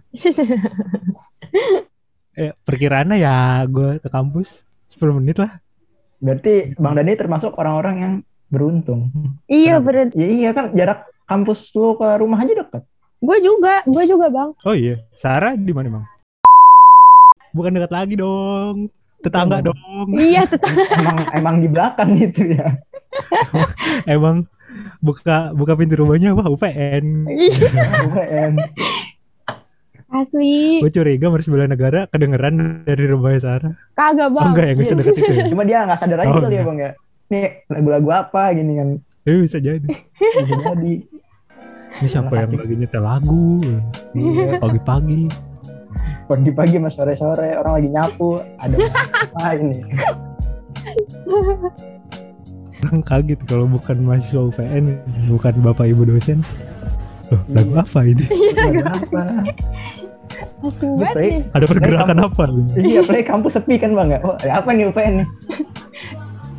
[2.33, 5.61] Eh, perkiraannya ya gue ke kampus 10 menit lah.
[6.17, 8.13] Berarti Bang Dani termasuk orang-orang yang
[8.49, 9.11] beruntung.
[9.45, 10.09] iya bener.
[10.17, 12.83] Ya, iya kan jarak kampus lu ke rumah aja deket.
[13.23, 14.51] Gue juga, gue juga Bang.
[14.65, 16.05] Oh iya, Sarah di mana emang?
[17.53, 18.89] Bukan dekat lagi dong.
[19.23, 19.71] Tetangga Emang.
[19.71, 20.07] dong.
[20.19, 20.67] iya tetap.
[20.99, 22.75] Emang emang di belakang gitu ya.
[24.03, 24.43] Emang
[24.99, 27.23] buka buka pintu rumahnya wah UPN.
[28.11, 28.53] UPN.
[30.13, 30.77] Asli.
[30.77, 33.73] Gue curiga Mars Bela Negara kedengeran dari rumahnya Sarah.
[33.91, 34.53] Kagak Oh Bang.
[34.53, 35.43] enggak ya, nggak sedekat itu ya.
[35.49, 36.91] Cuma dia nggak sadar aja Oh, kali ya bang ya.
[37.27, 38.89] Nih lagu-lagu apa gini kan
[39.23, 39.87] Eh, bisa jadi.
[39.87, 40.93] bisa jadi.
[41.93, 43.63] Ini siapa yang lagi nyetel lagu?
[44.13, 44.59] Iya.
[44.59, 45.23] Pagi-pagi.
[46.23, 48.75] Pagi-pagi mas sore-sore orang lagi nyapu ada
[49.33, 49.77] apa ini?
[52.83, 56.43] Orang kaget kalau bukan mahasiswa UPN, bukan bapak ibu dosen.
[57.31, 58.25] Loh, lagu apa ini?
[58.53, 59.21] Lagu apa?
[60.63, 61.41] Terus, banget nih.
[61.51, 62.43] Ada pergerakan apa?
[62.73, 64.19] Iya, play kampus sepi kan bang ya.
[64.21, 65.27] Oh, ada apa nih UPN nih?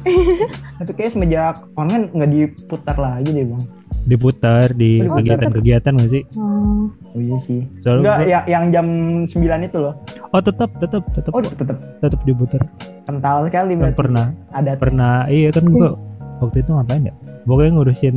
[0.77, 3.63] Tapi kayak semenjak online nggak diputar lagi deh bang.
[4.05, 6.23] Diputar di Oh, kegiatan-kegiatan nggak sih?
[6.31, 6.93] Hmm.
[6.93, 7.65] Oh iya sih.
[7.81, 9.33] Soalnya Enggak, gua- ya, yang jam 9
[9.65, 9.95] itu loh.
[10.29, 12.61] Oh tetap, tetap, tetap, Oh tetep tetap diputar.
[13.05, 13.97] kental sekali Kan berarti.
[13.97, 15.97] pernah, Ada pernah, iya kan gua
[16.39, 17.15] waktu itu ngapain ya?
[17.45, 18.17] Pokoknya ngurusin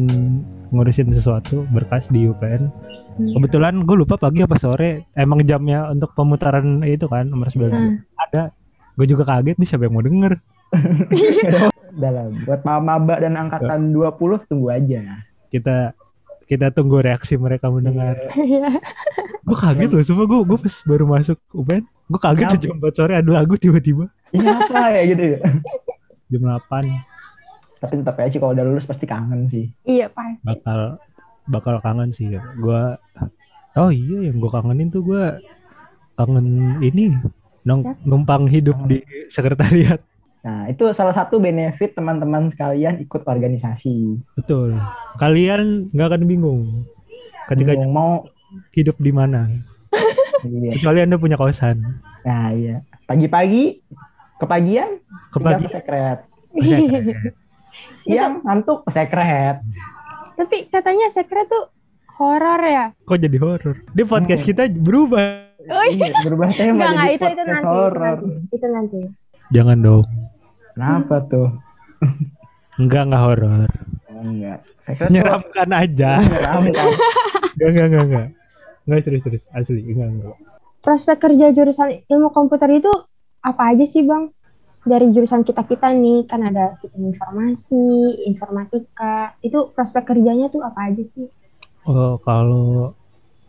[0.68, 2.68] ngurusin sesuatu berkas di UPN.
[3.18, 3.34] Hmm.
[3.34, 5.10] Kebetulan gue lupa pagi apa sore.
[5.12, 7.98] Emang jamnya untuk pemutaran itu kan nomor 9 Hmm.
[8.16, 8.54] ada.
[8.94, 10.38] Gue juga kaget nih siapa yang mau denger.
[11.98, 14.14] dalam buat maba dan angkatan 20
[14.46, 15.02] tunggu aja.
[15.50, 15.98] Kita
[16.46, 18.30] kita tunggu reaksi mereka mendengar.
[18.32, 18.70] Iya.
[19.48, 22.62] gue kaget loh sumpah gue gue pas baru masuk UPN gue kaget Kenapa?
[22.62, 25.40] jam 4 sore ada lagu tiba-tiba Ini apa ya gitu ya.
[26.28, 26.84] jam 8
[27.78, 29.70] Tapi tetap aja sih kalau udah lulus pasti kangen sih.
[29.86, 30.46] Iya pasti.
[30.46, 30.98] bakal
[31.50, 32.84] bakal kangen sih gue
[33.78, 35.24] oh iya yang gue kangenin tuh gue
[36.18, 37.14] kangen ini
[37.64, 40.02] nong, numpang hidup di sekretariat
[40.38, 44.16] Nah, itu salah satu benefit teman-teman sekalian ikut organisasi.
[44.38, 44.80] betul
[45.20, 46.64] kalian nggak akan bingung
[47.52, 48.24] ketika Bingung mau
[48.72, 49.50] hidup di mana
[50.48, 50.72] iya.
[50.72, 51.84] kecuali anda punya kosan
[52.28, 52.84] Nah, iya.
[53.08, 53.80] Pagi-pagi
[54.36, 55.00] kepagian
[55.32, 56.20] tinggal kepagi ke sekret.
[56.60, 57.34] sekret.
[58.08, 59.60] Siang ngantuk ke sekret.
[60.34, 61.68] Tapi katanya sekret tuh
[62.16, 62.86] horor ya?
[62.98, 66.08] kok jadi horor di podcast kita berubah Oh iya.
[66.08, 68.00] Iya, berubah tema Enggak, enggak, jadi itu, itu nanti, itu horor.
[68.00, 68.30] nanti.
[68.50, 69.00] Itu nanti.
[69.50, 70.06] jangan dong
[70.72, 71.48] Kenapa tuh?
[72.78, 73.70] enggak enggak horor
[74.08, 74.60] Oh, enggak.
[74.80, 76.86] Sekret menyeramkan aja menyeramkan.
[77.58, 78.28] Enggak, enggak, enggak, enggak.
[78.82, 79.46] Enggak serius, serius.
[79.52, 80.36] Asli, enggak, enggak.
[80.80, 82.90] Prospek kerja jurusan ilmu komputer itu
[83.40, 84.30] apa aja sih Bang?
[84.88, 89.36] Dari jurusan kita-kita nih, kan ada sistem informasi, informatika.
[89.44, 91.28] Itu prospek kerjanya tuh apa aja sih?
[91.88, 92.96] Oh, kalau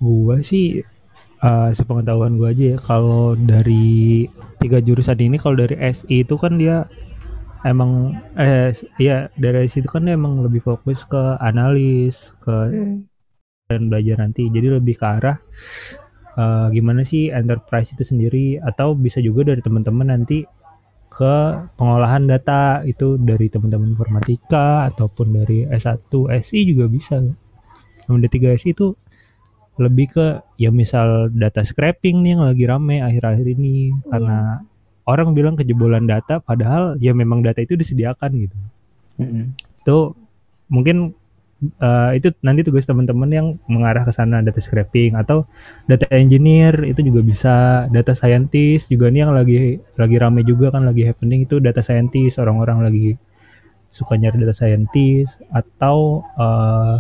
[0.03, 0.83] gua sih
[1.39, 4.27] eh sepengetahuan gua aja ya, kalau dari
[4.59, 6.77] tiga jurusan ini kalau dari SI itu kan dia
[7.67, 12.97] emang eh iya dari SI itu kan dia emang lebih fokus ke analis, ke Hmm.
[13.71, 14.43] dan belajar nanti.
[14.51, 15.39] Jadi lebih ke arah
[16.39, 20.43] eh, gimana sih enterprise itu sendiri atau bisa juga dari teman-teman nanti
[21.19, 21.35] ke
[21.75, 27.19] pengolahan data itu dari teman-teman informatika ataupun dari S1, SI juga bisa.
[28.07, 28.95] Yang D3 SI itu
[29.79, 30.27] lebih ke
[30.59, 34.63] ya misal data scraping nih yang lagi rame akhir-akhir ini karena
[35.07, 38.59] orang bilang kejebolan data padahal ya memang data itu disediakan gitu
[39.23, 39.55] Mm-mm.
[39.55, 39.99] itu
[40.67, 41.15] mungkin
[41.61, 45.43] eh, itu nanti tugas teman-teman yang mengarah ke sana data scraping atau
[45.85, 47.55] data engineer itu juga bisa
[47.89, 49.59] data scientist juga nih yang lagi
[49.95, 53.09] lagi rame juga kan lagi happening itu data scientist orang-orang lagi
[53.89, 56.97] suka nyari data scientist atau eh,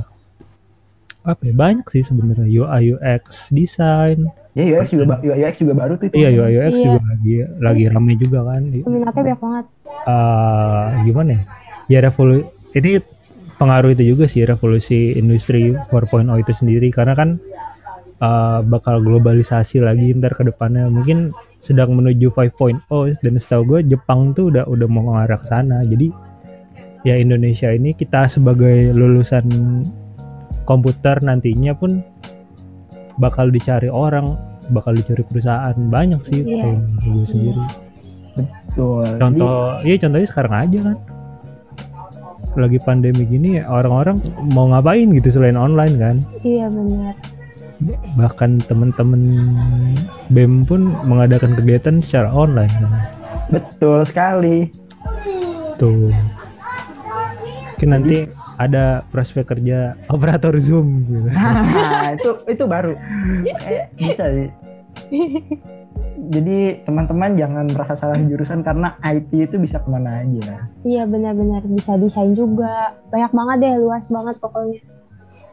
[1.20, 5.94] apa ya banyak sih sebenarnya UI UX design Ya UX juga ba- UX juga baru
[5.94, 6.08] tuh.
[6.08, 6.14] itu.
[6.16, 6.84] iya UI UX Iya.
[6.88, 9.64] juga lagi lagi rame juga kan Peminatnya banyak banget.
[10.04, 11.42] Eh, gimana ya
[11.86, 12.90] ya revolusi ini
[13.58, 15.90] pengaruh itu juga sih revolusi industri 4.0
[16.38, 16.88] itu sendiri.
[16.88, 17.36] Karena kan
[18.18, 20.86] eh, bakal globalisasi lagi ntar ke depannya.
[20.88, 25.82] Mungkin sedang menuju 5.0 dan setahu gue Jepang tuh udah udah mau mengarah ke sana.
[25.82, 26.08] Jadi
[27.02, 29.46] ya Indonesia ini kita sebagai lulusan
[30.62, 32.02] komputer nantinya pun
[33.18, 34.38] bakal dicari orang
[34.70, 35.74] bakal dicari perusahaan.
[35.74, 36.62] Banyak sih Iya.
[36.62, 36.78] kalau
[37.16, 37.62] gue sendiri.
[38.38, 39.02] Betul.
[39.02, 40.96] Jadi, contoh iya contohnya sekarang aja kan
[42.54, 44.16] lagi pandemi gini orang-orang
[44.48, 47.14] mau ngapain gitu selain online kan Iya benar.
[48.14, 49.22] bahkan temen-temen
[50.28, 52.92] BEM pun mengadakan kegiatan secara online kan.
[53.48, 54.66] betul sekali.
[55.76, 56.10] tuh
[57.70, 58.26] mungkin nanti
[58.58, 61.30] ada prospek kerja operator zoom gitu.
[61.38, 62.90] Nah, itu itu baru.
[63.46, 64.50] Eh, bisa sih.
[66.28, 70.68] Jadi teman-teman jangan merasa salah jurusan karena IT itu bisa ke mana aja.
[70.84, 73.00] Iya benar-benar bisa desain juga.
[73.08, 74.76] Banyak banget deh, luas banget pokoknya.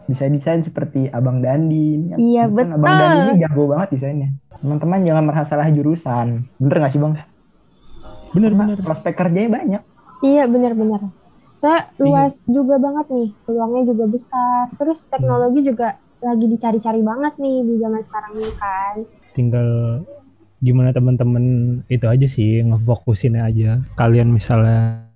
[0.08, 2.12] Bisa desain seperti Abang Dandi.
[2.12, 2.76] Ini Iya, kan betul.
[2.76, 4.30] Abang Dandi ini jago banget desainnya.
[4.60, 6.44] Teman-teman jangan merasa salah jurusan.
[6.60, 7.16] Bener gak sih bang?
[8.36, 9.82] bener-bener Prospek kerjanya banyak.
[10.20, 11.08] Iya benar-benar.
[11.56, 14.68] Soalnya luas juga banget nih, peluangnya juga besar.
[14.76, 18.96] Terus teknologi juga lagi dicari-cari banget nih di zaman sekarang ini kan.
[19.36, 19.68] tinggal
[20.64, 21.44] gimana teman-teman
[21.92, 23.82] itu aja sih ngefokusin aja.
[24.00, 25.08] Kalian misalnya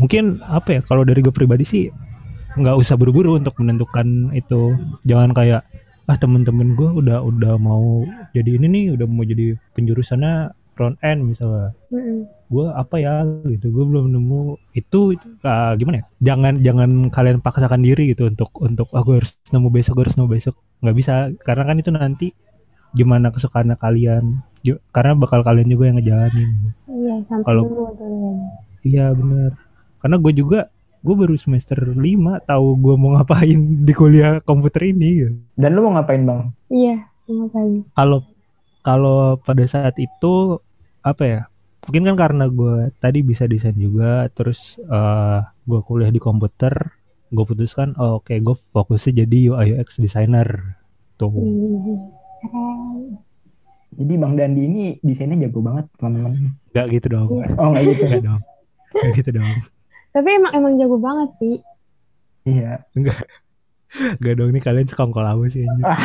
[0.00, 1.84] mungkin apa ya kalau dari gue pribadi sih
[2.56, 4.76] nggak usah buru-buru untuk menentukan itu.
[5.04, 5.62] Jangan kayak
[6.06, 11.24] ah temen-temen gue udah udah mau jadi ini nih udah mau jadi penjurusannya front end
[11.24, 11.72] misalnya.
[12.46, 13.24] Gue apa ya?
[13.48, 16.06] Gitu gue belum nemu itu, itu ah, gimana ya?
[16.32, 20.30] Jangan jangan kalian paksakan diri gitu untuk untuk aku harus nemu besok gue harus nemu
[20.30, 20.54] besok.
[20.84, 22.28] Nggak bisa karena kan itu nanti
[22.92, 24.38] gimana kesukaan kalian
[24.90, 26.50] karena bakal kalian juga yang ngejalanin
[26.86, 27.66] Iya sampai Kalau-
[28.82, 29.54] iya bener
[29.98, 30.60] karena gue juga
[31.00, 32.02] gue baru semester 5
[32.42, 35.34] tahu gue mau ngapain di kuliah komputer ini gitu.
[35.54, 36.50] Dan lu mau ngapain bang?
[36.66, 36.96] Iya
[37.26, 37.86] ngapain?
[37.92, 38.18] kalau
[38.82, 40.58] kalau pada saat itu
[41.02, 41.40] apa ya
[41.82, 46.74] mungkin kan karena gue tadi bisa desain juga terus eh gue kuliah di komputer
[47.26, 50.78] gue putuskan oh, oke gue fokusnya jadi UI UX designer
[51.14, 52.15] tuh Hmm.
[52.38, 53.22] Keren.
[53.92, 56.32] Jadi bang Dandi ini desainnya jago banget teman-teman.
[56.68, 57.46] nggak gitu dong Iya.
[57.56, 58.02] Oh nggak gitu.
[58.06, 58.40] nggak dong
[58.92, 59.52] nggak gitu dong
[60.10, 61.54] Tapi emang emang jago banget sih.
[62.46, 62.72] Iya.
[64.18, 65.96] nggak dong nih kalian sekongkol apa sih anjir Ah,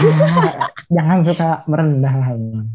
[0.88, 2.67] jangan suka merendah lah bang.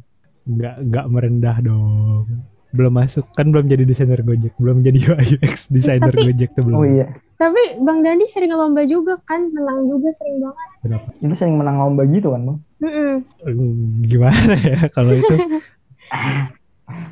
[0.47, 2.27] nggak nggak merendah dong
[2.71, 6.63] belum masuk kan belum jadi desainer Gojek belum jadi UI UX designer Tapi- Gojek tuh
[6.63, 7.09] belum Oh iya.
[7.37, 10.69] Tapi Bang Dandi sering lomba juga kan, menang juga sering banget.
[10.81, 12.59] kenapa Itu sering menang lomba gitu kan bang?
[12.79, 13.13] Mm-mm.
[14.03, 15.35] Gimana ya kalau itu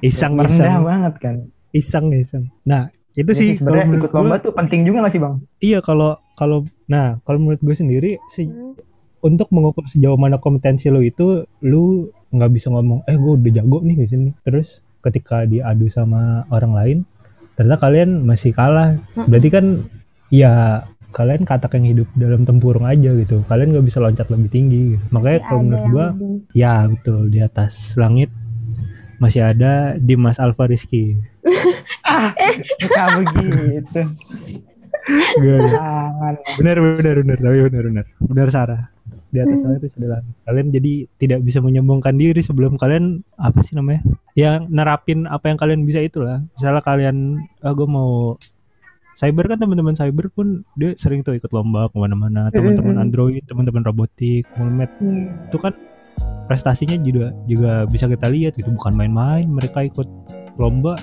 [0.00, 1.36] iseng iseng banget kan.
[1.72, 5.12] iseng iseng nah itu Jadi sih kalau sebenarnya ikut lomba gua, tuh penting juga gak
[5.12, 5.34] sih bang?
[5.60, 8.74] iya kalau kalau nah kalau menurut gue sendiri sih Hmm.
[9.20, 13.80] untuk mengukur sejauh mana kompetensi lo itu lu nggak bisa ngomong eh gue udah jago
[13.80, 16.98] nih di sini terus ketika diadu sama orang lain
[17.54, 19.64] ternyata kalian masih kalah berarti kan
[20.32, 20.82] ya
[21.14, 25.04] kalian katak yang hidup dalam tempurung aja gitu kalian nggak bisa loncat lebih tinggi gitu.
[25.14, 26.36] makanya Masih kalau menurut gua lebih.
[26.52, 28.30] ya betul di atas langit
[29.22, 31.14] masih ada Dimas Alfa Rizky
[32.82, 33.74] Suka begitu.
[36.58, 38.82] Benar benar benar tapi benar benar benar Sarah
[39.28, 40.34] di atas langit itu sudah langit.
[40.46, 44.00] kalian jadi tidak bisa menyombongkan diri sebelum kalian apa sih namanya
[44.38, 48.38] yang nerapin apa yang kalian bisa itulah misalnya kalian ah gue mau
[49.14, 52.50] cyber kan teman-teman cyber pun dia sering tuh ikut lomba ke mana-mana.
[52.50, 54.90] Teman-teman android teman-teman robotik mulmet.
[54.98, 55.30] Iya.
[55.50, 55.72] itu kan
[56.44, 58.70] prestasinya juga juga bisa kita lihat gitu.
[58.70, 60.06] Bukan main-main mereka ikut
[60.54, 60.94] lomba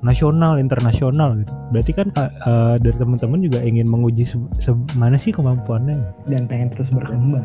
[0.00, 1.52] nasional internasional gitu.
[1.72, 6.00] Berarti kan eh, dari teman-teman juga ingin menguji se- se- mana sih kemampuannya?
[6.28, 7.44] Dan pengen terus berkembang.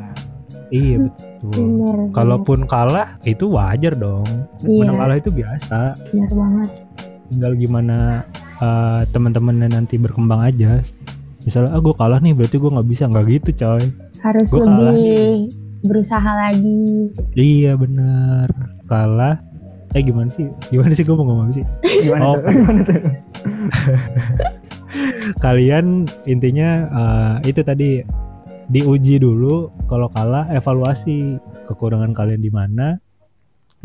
[0.73, 1.51] iya betul.
[1.53, 4.25] Bener, kalaupun kalah itu wajar dong.
[4.63, 4.81] Iya.
[4.87, 5.93] menang kalah itu biasa.
[6.09, 6.69] Bener banget.
[7.25, 8.21] tinggal gimana
[8.57, 10.79] eh, teman-temannya nanti berkembang aja.
[11.43, 13.03] Misalnya ah gue kalah nih berarti gue nggak bisa.
[13.05, 13.83] Nggak gitu coy.
[14.21, 15.29] Harus Gua kalah lebih
[15.81, 17.09] berusaha lagi.
[17.37, 18.47] iya benar
[18.85, 19.35] kalah.
[19.93, 20.43] Eh gimana sih?
[20.67, 21.03] Gimana sih?
[21.03, 21.63] Gue mau ngomong sih?
[22.03, 22.33] Gimana Oh.
[22.35, 22.49] tuh?
[22.49, 22.99] Gimana tuh?
[25.43, 28.01] kalian intinya eh, itu tadi
[28.65, 31.37] diuji dulu kalau kalah evaluasi
[31.69, 32.97] kekurangan kalian di mana.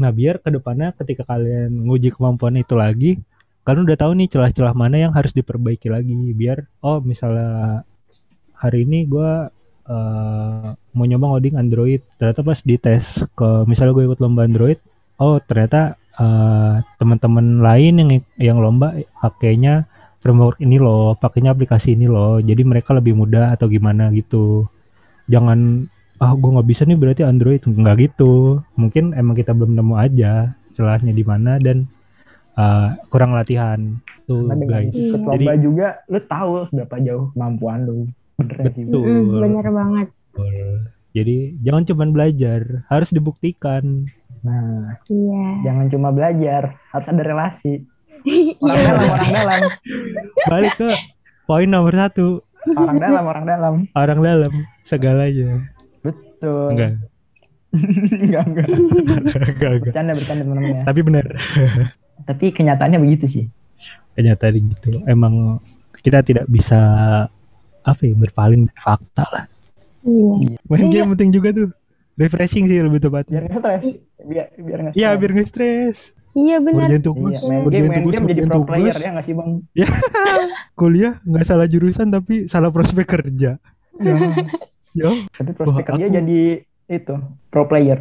[0.00, 3.20] Nah biar ke depannya ketika kalian nguji kemampuan itu lagi
[3.64, 7.84] kalian udah tahu nih celah-celah mana yang harus diperbaiki lagi biar oh misalnya
[8.56, 9.48] hari ini gua
[9.88, 12.00] eh, mau nyoba ngoding Android.
[12.18, 14.78] Ternyata pas dites ke misalnya gue ikut lomba Android
[15.20, 19.86] oh ternyata eh, teman-teman lain yang yang lomba pakainya
[20.20, 22.38] framework ini loh pakainya aplikasi ini loh.
[22.42, 24.66] Jadi mereka lebih mudah atau gimana gitu.
[25.30, 25.86] Jangan
[26.20, 27.62] ah gue nggak bisa nih berarti Android.
[27.62, 28.60] Nggak gitu.
[28.76, 31.90] Mungkin emang kita belum nemu aja celahnya di mana dan
[32.52, 33.78] eh, kurang latihan
[34.24, 39.04] tuh Karena guys ikut jadi juga lu tahu seberapa jauh kemampuan lu bener sih Betul.
[39.04, 40.08] Mm, bener banget.
[40.32, 40.66] Betul.
[41.10, 44.06] Jadi jangan cuma belajar, harus dibuktikan.
[44.40, 45.44] nah Iya.
[45.62, 47.84] jangan cuma belajar harus ada relasi
[48.24, 48.56] Iya.
[48.64, 49.60] orang dalam orang dalam
[50.46, 50.88] Balik ke
[51.44, 52.40] poin nomor satu,
[52.70, 55.60] orang dalam orang dalam orang dalam segalanya.
[56.00, 56.92] betul Enggak,
[58.24, 59.80] enggak enggak enggak, enggak.
[59.84, 61.26] bercanda bercanda teman-teman ya Tapi benar,
[62.22, 63.44] tapi kenyataannya begitu sih
[64.10, 65.00] kenyataan gitu.
[65.04, 65.58] Emang
[65.96, 66.78] kita tidak bisa
[67.80, 69.44] apa ya berpaling dari fakta lah.
[70.02, 70.56] Iya.
[70.62, 70.92] Main Iya.
[70.94, 71.68] game penting juga tuh.
[72.14, 73.38] Refreshing sih lebih biar tepatnya.
[73.42, 73.84] nggak stres
[74.20, 75.18] biar biar nggak Iya, stres.
[75.18, 75.98] biar nggak stres.
[76.30, 76.56] Iya
[77.02, 79.02] tugas, iya, main game ngerjain main tugas, game jadi pro player tugas.
[79.02, 79.50] ya nggak sih bang
[80.78, 83.58] Kuliah nggak salah jurusan tapi salah prospek kerja.
[84.96, 86.40] Yo, tapi prospek Wah, kerja aku- jadi
[86.88, 87.14] itu
[87.48, 87.98] pro player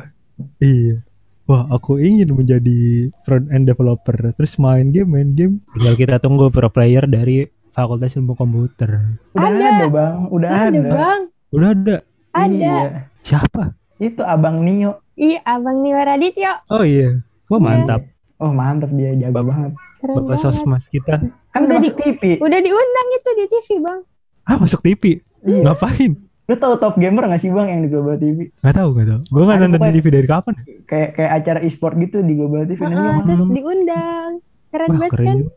[0.58, 1.04] Iya.
[1.50, 2.78] Wah, aku ingin menjadi
[3.20, 4.14] front end developer.
[4.32, 5.66] Terus main game, main game.
[5.74, 9.02] Tinggal kita tunggu pro player dari Fakultas Ilmu Komputer.
[9.34, 9.66] udah Ada.
[9.68, 11.22] ada, bang udah ada, Ada bang.
[11.50, 11.96] Udah ada.
[12.32, 12.54] Ada.
[12.54, 12.76] Iya.
[13.20, 13.64] Siapa?
[14.00, 16.54] itu abang Nio Iya abang Nio Radityo.
[16.70, 17.20] Oh iya.
[17.48, 18.06] Wah, mantap.
[18.38, 20.44] oh mantap dia jago banget Keren Bapak banget.
[20.46, 21.20] sosmas kita.
[21.50, 24.00] kan Udah udah di- TV Udah diundang itu di TV bang.
[24.46, 25.20] Ah, masuk TV.
[25.42, 25.66] Iya.
[25.66, 26.14] Ngapain?
[26.50, 29.22] Lu tahu top gamer nggak sih bang yang di Global TV Nggak tahu, nggak tahu.
[29.28, 30.54] Gue nggak Ada nonton TV dari kapan.
[30.84, 33.26] kayak kayak acara e-sport gitu di Global TV namanya Ah, apa?
[33.28, 34.32] terus diundang.
[34.68, 35.38] Keren Wah, banget keren kan?
[35.40, 35.54] juga.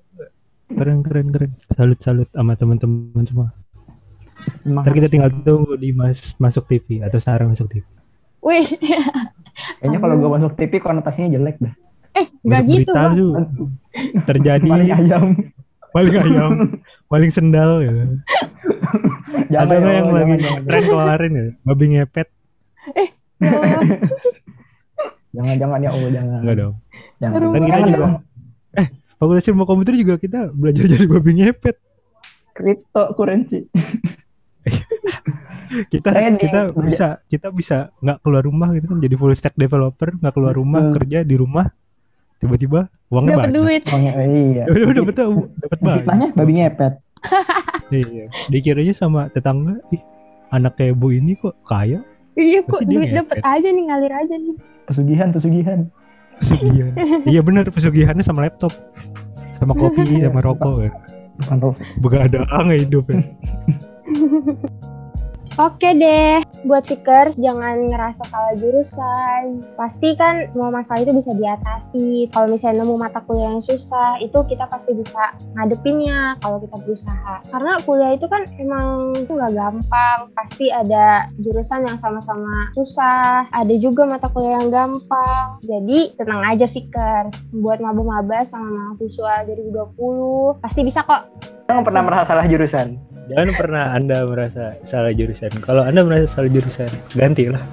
[0.70, 1.51] Keren, keren, keren.
[1.70, 3.49] Salut, salut sama teman-teman semua.
[4.62, 7.84] Emang Ntar kita tinggal tunggu di mas masuk TV atau Sarah masuk TV.
[8.43, 8.66] Wih.
[9.78, 11.72] kayaknya kalau gue masuk TV konotasinya jelek dah
[12.12, 13.12] eh nggak Masuk gitu berita bang.
[13.14, 13.32] tuh
[14.28, 15.24] terjadi maling ayam
[15.90, 16.51] maling ayam,
[17.07, 17.93] maling sendal ya.
[19.49, 22.28] Jangan Atau ya nggak yang lagi tren kemarin ya, babi ngepet.
[23.39, 23.89] Ya Allah.
[25.33, 26.74] jangan jangan ya Allah jangan Enggak dong.
[27.16, 28.14] jangan Seru Kan kita Jangan juga dong.
[29.14, 31.76] Fakultas Ilmu Komputer juga kita belajar jadi babi ngepet.
[32.53, 33.64] kripto currency
[35.89, 39.55] Kita Saya di- kita bisa kita bisa nggak keluar rumah gitu kan jadi full stack
[39.55, 40.95] developer, nggak keluar rumah, Betul.
[40.99, 41.66] kerja di rumah.
[42.37, 43.57] Tiba-tiba uangnya Dapat banyak.
[43.57, 43.83] duit.
[43.87, 45.97] oh, ya, iya Udah betul dapat banyak.
[45.99, 46.93] Fitnahnya babi ngepet
[47.91, 48.30] Iya.
[48.53, 50.03] Dikiranya sama tetangga, ih
[50.55, 54.57] anak kayak Bu ini kok kaya, Iya kok duit dapat aja nih ngalir aja nih.
[54.89, 55.78] pesugihan pesugihan
[56.41, 56.93] pesugihan.
[57.30, 58.72] iya benar pesugihannya sama laptop.
[59.57, 60.93] Sama kopi, sama rokok kan.
[61.39, 63.20] bukan rokok Begadang ya hidup ya.
[65.61, 69.61] Oke deh, buat Fikers jangan ngerasa salah jurusan.
[69.77, 72.33] Pasti kan semua masalah itu bisa diatasi.
[72.33, 77.53] Kalau misalnya nemu mata kuliah yang susah, itu kita pasti bisa ngadepinnya kalau kita berusaha.
[77.53, 80.19] Karena kuliah itu kan emang itu nggak gampang.
[80.33, 83.45] Pasti ada jurusan yang sama-sama susah.
[83.53, 85.61] Ada juga mata kuliah yang gampang.
[85.69, 87.61] Jadi tenang aja Fikers.
[87.61, 91.29] Buat maba-maba sama mahasiswa 2020, pasti bisa kok.
[91.69, 95.51] Jangan pernah merasa salah jurusan Jangan pernah Anda merasa salah jurusan.
[95.64, 97.64] Kalau Anda merasa salah jurusan, gantilah.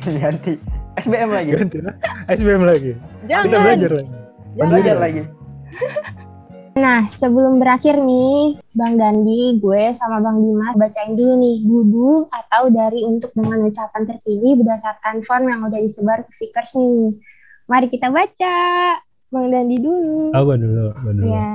[0.20, 0.56] ganti
[1.00, 1.94] SBM lagi Gantilah.
[2.28, 2.92] SBM lagi.
[3.26, 3.62] Kita Jangan.
[3.64, 4.12] belajar lagi.
[4.50, 4.70] Jangan.
[4.70, 5.22] belajar lagi
[6.80, 12.72] Nah, sebelum berakhir nih, Bang Dandi, gue sama Bang Dimas bacain dulu nih duduk atau
[12.72, 17.12] dari untuk dengan ucapan terpilih berdasarkan form yang udah disebar ke Fikers nih.
[17.68, 18.56] Mari kita baca.
[19.28, 20.32] Bang Dandi dulu.
[20.32, 21.26] Aku dulu, aku dulu.
[21.28, 21.50] Ya.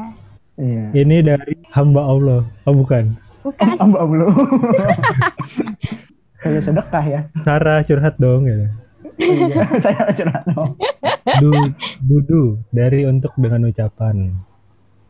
[0.62, 2.42] iya Ini dari hamba Allah.
[2.70, 3.25] Oh bukan.
[3.46, 3.68] Bukan.
[3.84, 4.34] Amba belum
[6.36, 8.58] kayak sedekah ya Sarah curhat dong ya.
[9.16, 10.74] iya saya curhat dong
[11.36, 11.50] Du,
[12.02, 14.30] dudu dari untuk dengan ucapan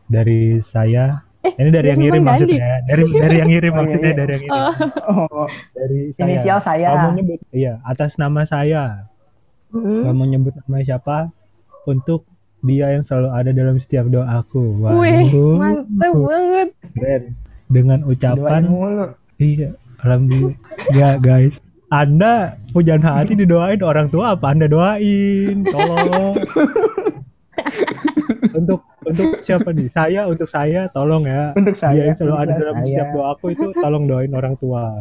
[0.06, 1.20] dari saya.
[1.46, 2.80] ini dari yang ngirim maksudnya.
[2.82, 4.18] Dari dari yang ngirim Oh, iya, maksudnya iya.
[4.18, 4.64] dari yang ngirim.
[5.06, 6.24] oh Dari saya.
[6.26, 9.06] inisial saya Kamu nyebut iya atas nama saya.
[9.70, 10.02] Hmm.
[10.04, 11.18] Kamu nyebut nama siapa
[11.84, 12.24] untuk
[12.60, 14.82] dia yang selalu ada dalam setiap doaku.
[14.82, 16.68] Wih, Waduh, mantap banget.
[16.90, 17.22] keren.
[17.66, 18.62] Dengan ucapan
[19.36, 20.56] Iya, alhamdulillah.
[20.92, 25.60] ya guys, Anda pujaan hati didoain orang tua apa Anda doain?
[25.62, 26.34] Tolong.
[28.52, 29.86] untuk untuk siapa nih?
[29.86, 31.52] Saya untuk saya tolong ya.
[31.52, 32.86] untuk Dia saya yang selalu ada dalam saya.
[32.86, 34.96] setiap doaku itu tolong doain orang tua.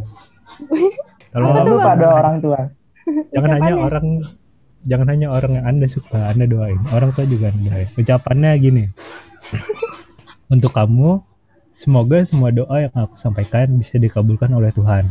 [1.31, 2.59] Tolong lupa doa orang tua
[3.29, 3.85] jangan hanya Ucapannya.
[3.85, 4.05] orang
[4.83, 6.79] jangan hanya orang yang Anda suka Anda doain.
[6.91, 7.89] Orang tua juga Anda doain.
[7.93, 8.83] Ucapannya gini.
[10.47, 11.21] Untuk kamu
[11.75, 15.03] Semoga semua doa yang aku sampaikan bisa dikabulkan oleh Tuhan.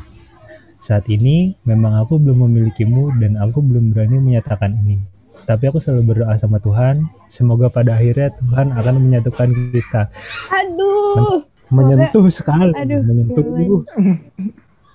[0.80, 4.96] Saat ini memang aku belum memilikimu dan aku belum berani menyatakan ini.
[5.44, 10.08] Tapi aku selalu berdoa sama Tuhan, semoga pada akhirnya Tuhan akan menyatukan kita.
[10.56, 11.44] Aduh.
[11.68, 13.44] Menyentuh sekali, Aduh, menyentuh.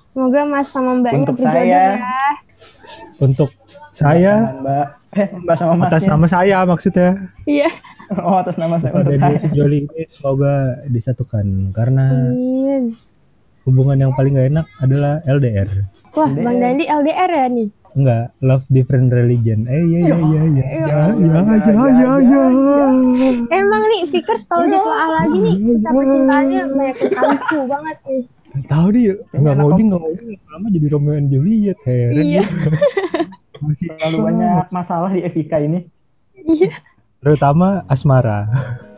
[0.10, 1.70] Semoga Mas sama Mbaknya Untuk berjodoh saya.
[1.70, 2.34] ya.
[3.22, 3.50] Untuk
[4.00, 4.34] saya,
[4.64, 4.88] Mbak,
[5.20, 5.88] eh Mbak sama Mas.
[5.92, 7.10] atas nama saya maksudnya.
[7.44, 7.70] Iya.
[8.10, 8.90] Oh atas nama saya.
[8.90, 9.38] Pada dua saya.
[9.38, 12.98] sejoli ini semoga disatukan karena Amin.
[13.70, 15.70] hubungan yang paling gak enak adalah LDR.
[16.18, 16.42] Wah, LDR.
[16.42, 17.70] Bang Dandi LDR ya nih.
[17.94, 19.70] Enggak, love different religion.
[19.70, 20.66] Eh iya iya iya iya.
[20.74, 20.86] Iya.
[20.90, 23.30] Ya ya ya ya ya.
[23.54, 28.24] Emang nih Fikers kalau ditelaah lagi nih kisah percintaannya banyak lucu banget nih.
[28.66, 32.14] Tahu dia enggak enak ngoding enggak ngoding lama jadi Romeo and Juliet heran.
[32.18, 32.42] Iya.
[33.64, 35.80] Masih Terlalu banyak masalah di FIK ini.
[36.40, 36.72] Iya.
[37.20, 38.48] terutama asmara.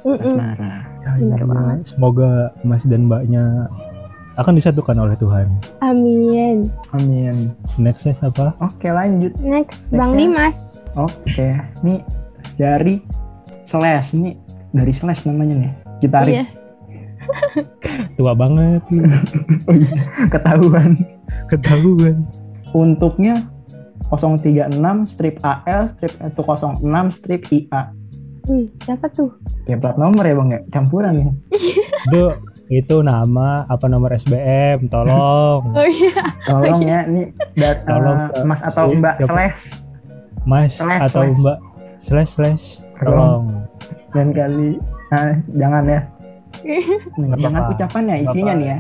[0.06, 0.86] Asmara.
[1.02, 1.74] Ya, ya, ya.
[1.82, 3.66] Semoga Mas dan Mbaknya
[4.38, 5.50] akan disatukan oleh Tuhan.
[5.82, 6.70] Amin.
[6.94, 7.52] Amin.
[7.82, 8.54] Nextnya siapa?
[8.62, 9.34] Oke lanjut.
[9.42, 10.20] Next, Bang Next ya.
[10.22, 10.58] Dimas.
[10.96, 11.50] Oke,
[11.82, 12.00] nih
[12.56, 13.02] dari
[13.68, 14.38] Slash nih
[14.72, 16.46] dari Slash namanya nih gitaris Iya.
[18.18, 19.04] Tua banget lu.
[20.34, 20.98] ketahuan.
[21.48, 22.18] Ketahuan.
[22.72, 23.51] Untuknya
[24.12, 24.68] 036
[25.08, 26.84] strip AL strip 106
[27.16, 27.96] strip IA.
[28.50, 29.38] Wih, siapa tuh?
[29.70, 31.30] Ya plat nomor ya bang ya campuran ya.
[32.10, 32.24] Itu
[32.68, 36.24] itu nama apa nomor SBM tolong Oh iya.
[36.48, 38.44] Tolong ya nih dat, Tolong, eh, Kak.
[38.48, 39.32] Mas atau Iya, Mbak siapa?
[39.32, 39.62] Slash
[40.42, 41.38] Mas Slash, atau slash.
[41.38, 41.58] Mbak
[42.02, 42.66] slash slash
[42.98, 43.44] tolong
[44.12, 44.76] dan kali
[45.14, 46.02] ah, jangan ya.
[47.20, 47.76] Nggak jangan apa-apa.
[47.78, 48.60] ucapannya Nggak isinya apa-apa.
[48.60, 48.78] nih ya.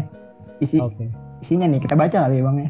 [0.60, 1.06] Isi oke
[1.42, 2.70] isinya nih kita baca kali ya bang ya.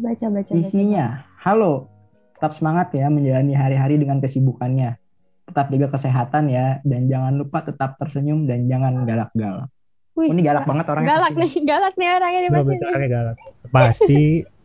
[0.00, 1.06] Baca, baca, baca.
[1.46, 1.86] Halo,
[2.34, 4.98] tetap semangat ya menjalani hari-hari dengan kesibukannya.
[5.46, 9.70] Tetap jaga kesehatan ya, dan jangan lupa tetap tersenyum dan jangan galak-galak.
[10.18, 11.08] Wih, Oh, ini galak banget orangnya.
[11.12, 12.80] Galak nih, galak nih orangnya nih Nggak, pasti nih.
[12.82, 13.36] bentarnya galak
[13.68, 14.22] pasti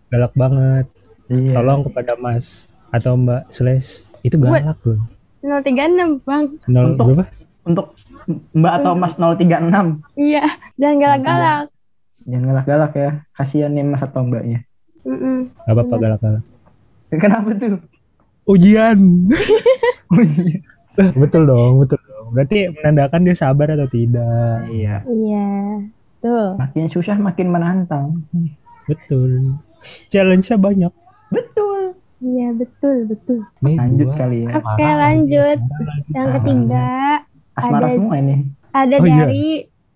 [0.09, 0.85] galak banget
[1.27, 1.53] Iya.
[1.53, 2.47] tolong kepada Mas
[2.89, 3.89] atau Mbak slash
[4.21, 4.99] itu galak loh
[5.41, 6.43] 036, Bang.
[6.65, 7.25] nol Untuk- berapa
[7.61, 7.85] Untuk
[8.53, 10.43] Mbak atau Mas 036, Iya,
[10.75, 11.69] dan galak-galak.
[12.09, 13.09] jangan galak-galak ya.
[13.31, 14.65] Kasihan nih Mas atau Mbaknya.
[15.03, 15.45] Mm-mm.
[15.59, 16.43] Gak apa-apa galak-galak
[17.13, 17.77] Kenapa tuh?
[18.43, 18.97] ujian
[20.11, 20.59] Oh, iya.
[21.13, 24.95] betul dong betul dong berarti menandakan dia sabar atau tidak Iya.
[25.03, 25.49] Iya.
[26.19, 26.55] Tuh.
[26.55, 28.23] Makin susah makin menantang.
[28.83, 29.55] betul
[30.07, 30.93] challenge-nya banyak
[31.27, 31.95] Betul.
[32.19, 33.39] Iya, betul, betul.
[33.59, 34.53] Nih, Lanjut gua kali ya.
[34.53, 35.57] Oke, marah, lanjut.
[35.57, 36.87] asmara Yang ketiga
[37.51, 38.35] Asmara Ada- semua ini.
[38.69, 39.15] ada Oh, iya.
[39.25, 39.47] dari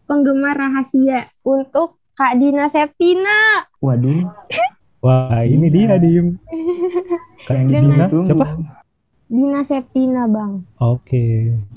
[0.04, 3.68] penggemar rahasia untuk Kak Dina Septina.
[3.78, 4.26] Waduh.
[5.06, 6.34] wah ini dia dim
[7.46, 8.48] Kak Dengan- Dina siapa
[9.26, 10.66] Dina Septina, Bang.
[10.78, 11.26] oke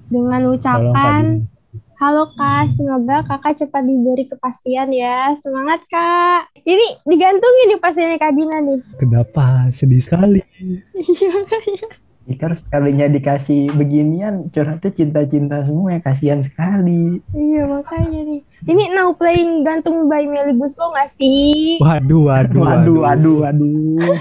[0.08, 1.56] Dengan ucapan, Dina.
[1.98, 5.34] Halo Kak, semoga Kakak cepat diberi kepastian ya.
[5.34, 6.54] Semangat Kak.
[6.62, 8.78] Ini digantungin nih pastinya Kak Dina nih.
[8.96, 10.38] kenapa sedih sekali
[10.94, 11.88] Iya
[12.28, 12.36] makanya.
[12.44, 16.00] Jika sekalinya dikasih beginian, curhatnya cinta-cinta semua ya.
[16.02, 17.24] Kasihan sekali.
[17.30, 18.40] Iya makanya nih.
[18.64, 21.78] Ini now playing gantung by Melly Guslo gak sih?
[21.78, 24.16] waduh waduh Waduh, waduh, waduh.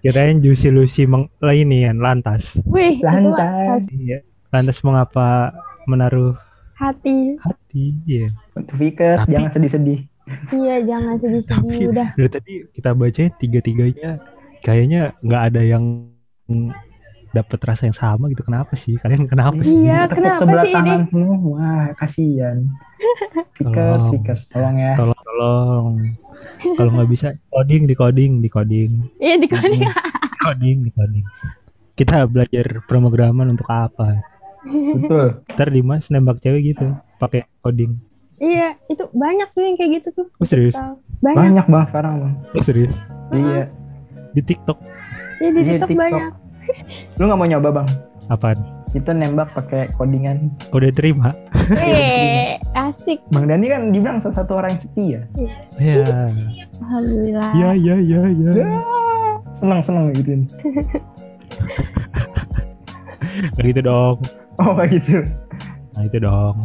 [0.00, 3.84] kirain Juicy Lucy meng ini kan lantas Wih, Lantas.
[3.92, 5.52] iya lantas mengapa
[5.84, 6.32] menaruh
[6.74, 7.36] hati.
[7.38, 10.00] hati iya Untuk Vickers, Tapi- jangan sedih-sedih.
[10.50, 12.08] Iya jangan sedih-sedih udah.
[12.12, 14.10] dari tadi kita bacain tiga-tiganya
[14.58, 15.84] kayaknya nggak ada yang
[17.30, 20.76] dapat rasa yang sama gitu kenapa sih kalian kenapa sih Iya, kenapa sebelah sih ini?
[20.76, 21.36] tangan semua.
[21.48, 22.56] Wah, kasihan.
[23.56, 24.74] Vickers, Tolong.
[24.74, 24.92] Ya.
[24.94, 25.86] tolong tolong
[26.72, 29.80] kalau nggak bisa coding di coding di coding Iya di coding.
[30.38, 31.24] coding di coding
[31.94, 34.20] kita belajar pemrograman untuk apa
[34.64, 35.40] Betul.
[35.48, 37.96] ntar Dimas nembak cewek gitu pakai coding
[38.36, 40.26] Iya, itu banyak tuh yang kayak gitu tuh.
[40.30, 40.76] oh serius.
[41.24, 41.36] Banyak.
[41.40, 42.34] Banyak banget sekarang, Bang.
[42.52, 43.00] oh serius
[43.30, 43.72] Iya.
[44.30, 44.76] di TikTok
[45.38, 46.32] Iya di Iya, TikTok banyak.
[47.16, 47.88] Lu nggak mau nyoba, Bang?
[48.26, 48.58] apaan
[48.88, 50.50] Kita nembak pakai codingan.
[50.70, 51.30] udah terima
[51.72, 53.22] Eh, asik.
[53.28, 55.20] Bang Dani kan dibilang salah satu orang yang setia.
[55.76, 56.26] ya
[56.78, 57.50] Alhamdulillah.
[57.54, 58.52] ya ya ya ya
[59.54, 60.32] Seneng seneng gitu.
[63.52, 64.16] Nggak gitu dong
[64.56, 65.20] Oh kayak gitu.
[65.92, 66.56] nah itu dong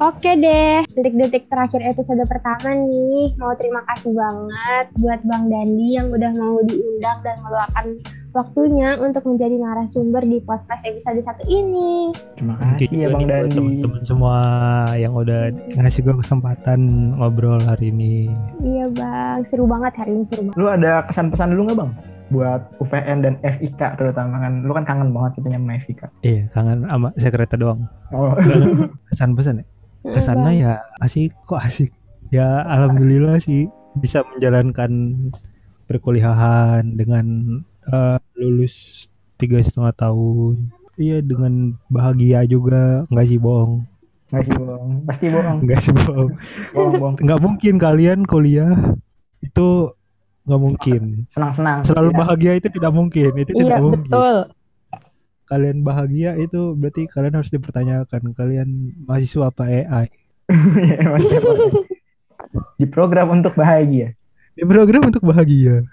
[0.00, 6.08] Oke deh, detik-detik terakhir episode pertama nih, mau terima kasih banget buat Bang Dandi yang
[6.08, 8.00] udah mau diundang dan meluangkan
[8.32, 12.16] waktunya untuk menjadi narasumber di podcast episode satu ini.
[12.32, 13.52] Terima kasih ya Bang Dandi.
[13.52, 14.40] teman-teman semua
[14.96, 16.80] yang udah ngasih gue kesempatan
[17.20, 18.32] ngobrol hari ini.
[18.64, 20.56] Iya Bang, seru banget hari ini seru banget.
[20.56, 21.92] Lu ada kesan-pesan dulu nggak Bang?
[22.32, 24.64] Buat UPN dan FIK terutama kan.
[24.64, 26.02] Lu kan kangen banget kita sama FIK.
[26.24, 27.84] Iya, kangen sama sekretar doang.
[28.16, 28.32] Oh.
[29.12, 29.66] Kesan pesan ya?
[30.00, 31.90] Iya, Kesannya ya asik kok asik.
[32.30, 34.90] Ya alhamdulillah sih bisa menjalankan
[35.84, 37.26] perkuliahan dengan
[37.84, 43.82] eh, lulus tiga setengah tahun iya dengan bahagia juga nggak sih bohong
[44.30, 44.90] Nggak sih bohong.
[45.02, 45.58] Pasti bohong.
[45.60, 46.30] nggak sih bohong
[46.76, 47.14] Bohong, bohong.
[47.18, 48.70] nggak mungkin kalian kuliah
[49.40, 49.68] itu
[50.46, 51.82] nggak mungkin Senang-senang.
[51.82, 52.20] selalu Tidak.
[52.20, 54.36] bahagia itu tidak mungkin itu Iya, tidak mungkin betul.
[55.50, 60.06] Kalian bahagia itu berarti kalian harus dipertanyakan kalian mahasiswa apa AI
[60.82, 61.14] Iya.
[62.78, 64.14] Di program untuk bahagia.
[64.50, 65.86] di program untuk bahagia.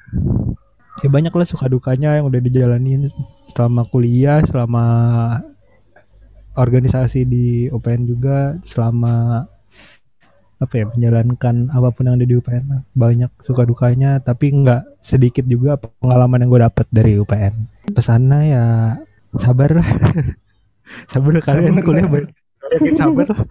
[1.05, 3.05] Ya banyak lah suka dukanya yang udah dijalanin
[3.53, 4.86] selama kuliah selama
[6.58, 9.45] organisasi di UPN juga selama
[10.58, 15.45] apa ya menjalankan apa pun yang ada di UPN banyak suka dukanya tapi nggak sedikit
[15.45, 17.53] juga pengalaman yang gue dapat dari UPN
[17.93, 18.66] pesannya ya
[19.36, 19.88] sabar lah.
[21.11, 22.32] Sabar kalian kuliah banyak.
[22.63, 23.43] Banyakin sabar lah.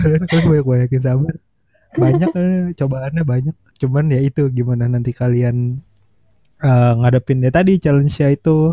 [0.00, 1.34] Kalian kuliah banyak banyakin sabar.
[1.96, 3.56] Banyak eh, cobaannya banyak.
[3.76, 5.84] Cuman ya itu gimana nanti kalian
[6.64, 7.44] eh, ngadepin.
[7.44, 8.72] Ya tadi challenge nya itu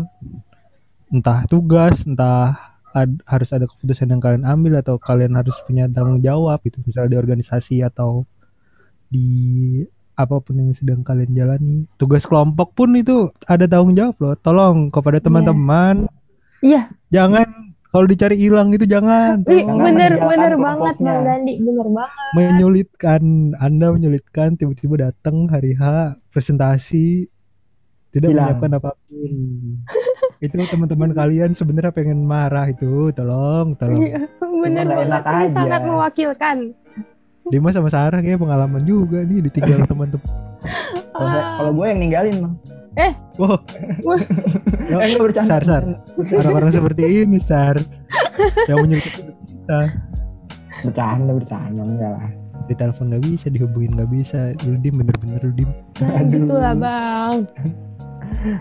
[1.12, 6.24] entah tugas entah ad- harus ada keputusan yang kalian ambil atau kalian harus punya tanggung
[6.24, 6.80] jawab gitu.
[6.88, 8.24] Misalnya di organisasi atau
[9.12, 9.28] di
[10.16, 11.84] apa pun yang sedang kalian jalani.
[12.00, 14.34] Tugas kelompok pun itu ada tanggung jawab loh.
[14.40, 16.08] Tolong kepada teman-teman
[16.66, 16.82] Iya,
[17.14, 17.46] jangan
[17.94, 22.32] kalau dicari hilang itu jangan Ih, bener bener banget Bang Dandi, bener banget.
[22.34, 23.22] menyulitkan
[23.62, 27.30] Anda menyulitkan tiba-tiba datang hari H presentasi
[28.10, 28.56] tidak Hilang.
[28.56, 29.32] menyiapkan apa pun.
[30.44, 34.00] itu teman-teman kalian sebenarnya pengen marah itu, tolong, tolong.
[34.00, 35.22] Iya, bener banget.
[35.24, 35.48] Ini aja.
[35.52, 36.56] sangat mewakilkan.
[37.46, 40.32] Dimas sama Sarah kayak pengalaman juga nih ditinggal teman-teman.
[41.14, 42.54] Kalau gue yang ninggalin bang.
[43.36, 43.60] Wow,
[44.80, 45.48] Eh, enggak bercanda.
[45.50, 45.84] Sar, Sar.
[46.32, 47.76] orang-orang seperti ini, Sar.
[48.64, 49.80] yang menyulitkan kita.
[50.82, 52.28] Bercanda, bercanda enggak lah.
[52.56, 54.38] Di telepon nggak bisa, dihubungin nggak bisa.
[54.64, 55.70] Lu dim bener-bener lu dim.
[56.00, 57.44] Nah, gitu lah Bang.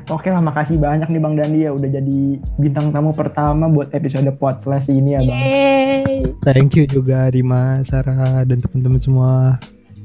[0.08, 2.20] Oke lah, makasih banyak nih Bang Dandi ya udah jadi
[2.58, 5.32] bintang tamu pertama buat episode Pod Slash ini ya Bang.
[5.32, 6.22] Yeay.
[6.42, 9.56] Thank you juga Rima, Sarah dan teman-teman semua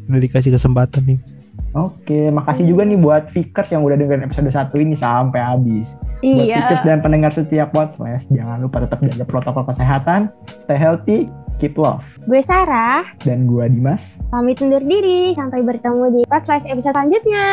[0.06, 1.18] udah dikasih kesempatan nih.
[1.72, 5.94] Oke, makasih juga nih buat Fikers yang udah dengerin episode 1 ini sampai habis.
[6.18, 6.86] Buat Fikers Iya.
[6.86, 12.02] dan pendengar setiap Pod Slash, jangan lupa tetap jaga protokol kesehatan, stay healthy, keep love.
[12.26, 14.18] Gue Sarah, Dan gua Dimas.
[14.28, 15.30] pamit undur diri.
[15.32, 17.44] Sampai bertemu di podcast episode selanjutnya.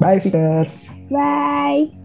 [0.00, 0.96] Bye Fikers.
[1.12, 1.99] Bye.